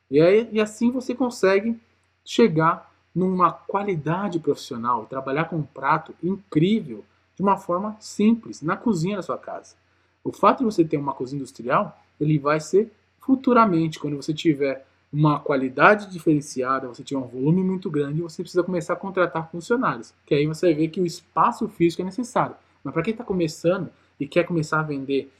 E, 0.09 0.21
aí, 0.21 0.47
e 0.51 0.61
assim 0.61 0.91
você 0.91 1.13
consegue 1.13 1.79
chegar 2.23 2.92
numa 3.13 3.51
qualidade 3.51 4.39
profissional 4.39 5.05
trabalhar 5.05 5.45
com 5.45 5.57
um 5.57 5.63
prato 5.63 6.13
incrível 6.23 7.03
de 7.35 7.41
uma 7.41 7.57
forma 7.57 7.95
simples, 7.99 8.61
na 8.61 8.75
cozinha 8.75 9.17
da 9.17 9.21
sua 9.21 9.37
casa. 9.37 9.75
O 10.23 10.31
fato 10.31 10.59
de 10.59 10.65
você 10.65 10.83
ter 10.85 10.97
uma 10.97 11.13
cozinha 11.13 11.39
industrial, 11.39 11.97
ele 12.19 12.37
vai 12.39 12.59
ser 12.59 12.91
futuramente, 13.19 13.99
quando 13.99 14.15
você 14.15 14.33
tiver 14.33 14.85
uma 15.11 15.39
qualidade 15.39 16.11
diferenciada, 16.11 16.87
você 16.87 17.03
tiver 17.03 17.19
um 17.19 17.27
volume 17.27 17.63
muito 17.63 17.89
grande, 17.89 18.21
você 18.21 18.41
precisa 18.41 18.63
começar 18.63 18.93
a 18.93 18.95
contratar 18.97 19.49
funcionários, 19.51 20.13
que 20.25 20.33
aí 20.33 20.47
você 20.47 20.73
ver 20.73 20.87
que 20.87 20.99
o 20.99 21.05
espaço 21.05 21.67
físico 21.67 22.01
é 22.01 22.05
necessário. 22.05 22.55
Mas 22.83 22.93
para 22.93 23.03
quem 23.03 23.11
está 23.11 23.23
começando 23.23 23.89
e 24.19 24.27
quer 24.27 24.43
começar 24.43 24.79
a 24.79 24.83
vender, 24.83 25.31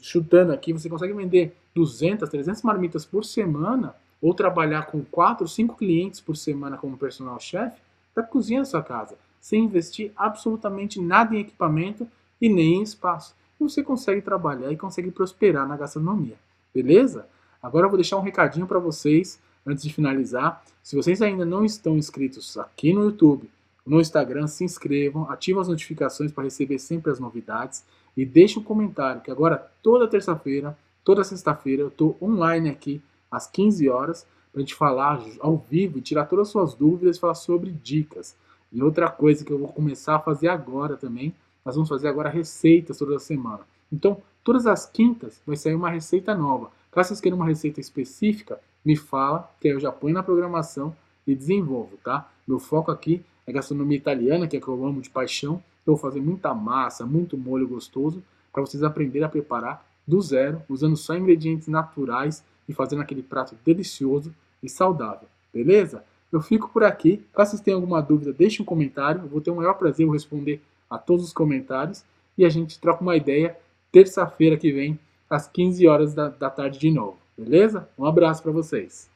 chutando 0.00 0.52
aqui, 0.52 0.72
você 0.72 0.88
consegue 0.88 1.12
vender 1.14 1.56
200, 1.74 2.28
300 2.28 2.62
marmitas 2.62 3.04
por 3.04 3.24
semana 3.24 3.94
ou 4.22 4.32
trabalhar 4.32 4.86
com 4.86 5.04
4, 5.04 5.48
5 5.48 5.76
clientes 5.76 6.20
por 6.20 6.36
semana 6.36 6.78
como 6.78 6.96
personal 6.96 7.40
chef 7.40 7.76
da 8.14 8.22
cozinha 8.22 8.60
da 8.60 8.64
sua 8.64 8.82
casa, 8.82 9.16
sem 9.40 9.64
investir 9.64 10.12
absolutamente 10.16 11.00
nada 11.00 11.34
em 11.34 11.40
equipamento 11.40 12.06
e 12.40 12.48
nem 12.48 12.76
em 12.76 12.82
espaço. 12.82 13.34
E 13.60 13.64
você 13.64 13.82
consegue 13.82 14.22
trabalhar 14.22 14.70
e 14.70 14.76
consegue 14.76 15.10
prosperar 15.10 15.66
na 15.66 15.76
gastronomia. 15.76 16.36
Beleza? 16.72 17.26
Agora 17.60 17.86
eu 17.86 17.90
vou 17.90 17.98
deixar 17.98 18.16
um 18.16 18.22
recadinho 18.22 18.66
para 18.66 18.78
vocês 18.78 19.40
antes 19.66 19.82
de 19.82 19.92
finalizar. 19.92 20.62
Se 20.82 20.94
vocês 20.94 21.20
ainda 21.20 21.44
não 21.44 21.64
estão 21.64 21.96
inscritos 21.96 22.56
aqui 22.56 22.92
no 22.92 23.04
YouTube, 23.04 23.50
no 23.84 24.00
Instagram, 24.00 24.46
se 24.46 24.62
inscrevam, 24.62 25.28
ativem 25.28 25.60
as 25.60 25.68
notificações 25.68 26.30
para 26.30 26.44
receber 26.44 26.78
sempre 26.78 27.10
as 27.10 27.18
novidades 27.18 27.84
e 28.16 28.24
deixe 28.24 28.58
um 28.58 28.62
comentário 28.62 29.20
que 29.20 29.30
agora 29.30 29.70
toda 29.82 30.06
terça-feira, 30.06 30.76
toda 31.02 31.24
sexta-feira 31.24 31.82
eu 31.82 31.88
estou 31.88 32.16
online 32.22 32.70
aqui 32.70 33.02
às 33.32 33.46
15 33.46 33.88
horas 33.88 34.26
para 34.52 34.60
a 34.60 34.60
gente 34.60 34.74
falar 34.74 35.24
ao 35.40 35.56
vivo 35.56 35.98
e 35.98 36.02
tirar 36.02 36.26
todas 36.26 36.48
as 36.48 36.52
suas 36.52 36.74
dúvidas 36.74 37.18
falar 37.18 37.34
sobre 37.34 37.72
dicas. 37.72 38.36
E 38.70 38.82
outra 38.82 39.08
coisa 39.10 39.44
que 39.44 39.50
eu 39.50 39.58
vou 39.58 39.68
começar 39.68 40.16
a 40.16 40.20
fazer 40.20 40.48
agora 40.48 40.96
também, 40.96 41.34
nós 41.64 41.74
vamos 41.74 41.88
fazer 41.88 42.08
agora 42.08 42.28
receitas 42.28 42.98
toda 42.98 43.18
semana. 43.18 43.60
Então, 43.90 44.20
todas 44.44 44.66
as 44.66 44.86
quintas 44.86 45.40
vai 45.46 45.56
sair 45.56 45.74
uma 45.74 45.90
receita 45.90 46.34
nova. 46.34 46.70
Caso 46.90 47.08
vocês 47.08 47.20
queiram 47.20 47.38
uma 47.38 47.46
receita 47.46 47.80
específica, 47.80 48.60
me 48.84 48.96
fala, 48.96 49.50
que 49.60 49.68
eu 49.68 49.80
já 49.80 49.90
ponho 49.90 50.14
na 50.14 50.22
programação 50.22 50.94
e 51.26 51.34
desenvolvo, 51.34 51.96
tá? 52.02 52.30
Meu 52.46 52.58
foco 52.58 52.90
aqui 52.90 53.24
é 53.46 53.52
gastronomia 53.52 53.96
italiana, 53.96 54.46
que 54.46 54.56
é 54.56 54.60
que 54.60 54.68
eu 54.68 54.84
amo 54.84 55.00
de 55.00 55.08
paixão. 55.08 55.62
Eu 55.86 55.94
vou 55.94 55.96
fazer 55.96 56.20
muita 56.20 56.52
massa, 56.54 57.06
muito 57.06 57.36
molho 57.36 57.66
gostoso, 57.66 58.22
para 58.52 58.62
vocês 58.62 58.82
aprenderem 58.82 59.26
a 59.26 59.28
preparar 59.28 59.86
do 60.06 60.20
zero, 60.20 60.62
usando 60.68 60.96
só 60.96 61.14
ingredientes 61.14 61.68
naturais 61.68 62.44
e 62.72 62.74
fazendo 62.74 63.02
aquele 63.02 63.22
prato 63.22 63.56
delicioso 63.64 64.34
e 64.62 64.68
saudável, 64.68 65.28
beleza? 65.52 66.04
Eu 66.32 66.40
fico 66.40 66.68
por 66.70 66.82
aqui. 66.82 67.22
Caso 67.34 67.50
vocês 67.50 67.62
tenham 67.62 67.78
alguma 67.78 68.00
dúvida, 68.00 68.32
deixe 68.32 68.62
um 68.62 68.64
comentário. 68.64 69.20
Eu 69.20 69.28
vou 69.28 69.40
ter 69.40 69.50
o 69.50 69.56
maior 69.56 69.74
prazer 69.74 70.06
em 70.06 70.10
responder 70.10 70.62
a 70.88 70.96
todos 70.96 71.26
os 71.26 71.32
comentários 71.32 72.04
e 72.36 72.44
a 72.44 72.48
gente 72.48 72.80
troca 72.80 73.02
uma 73.02 73.16
ideia 73.16 73.56
terça-feira 73.92 74.56
que 74.56 74.72
vem 74.72 74.98
às 75.28 75.46
15 75.46 75.86
horas 75.86 76.14
da, 76.14 76.30
da 76.30 76.48
tarde 76.48 76.78
de 76.78 76.90
novo. 76.90 77.18
Beleza? 77.36 77.88
Um 77.98 78.06
abraço 78.06 78.42
para 78.42 78.52
vocês. 78.52 79.11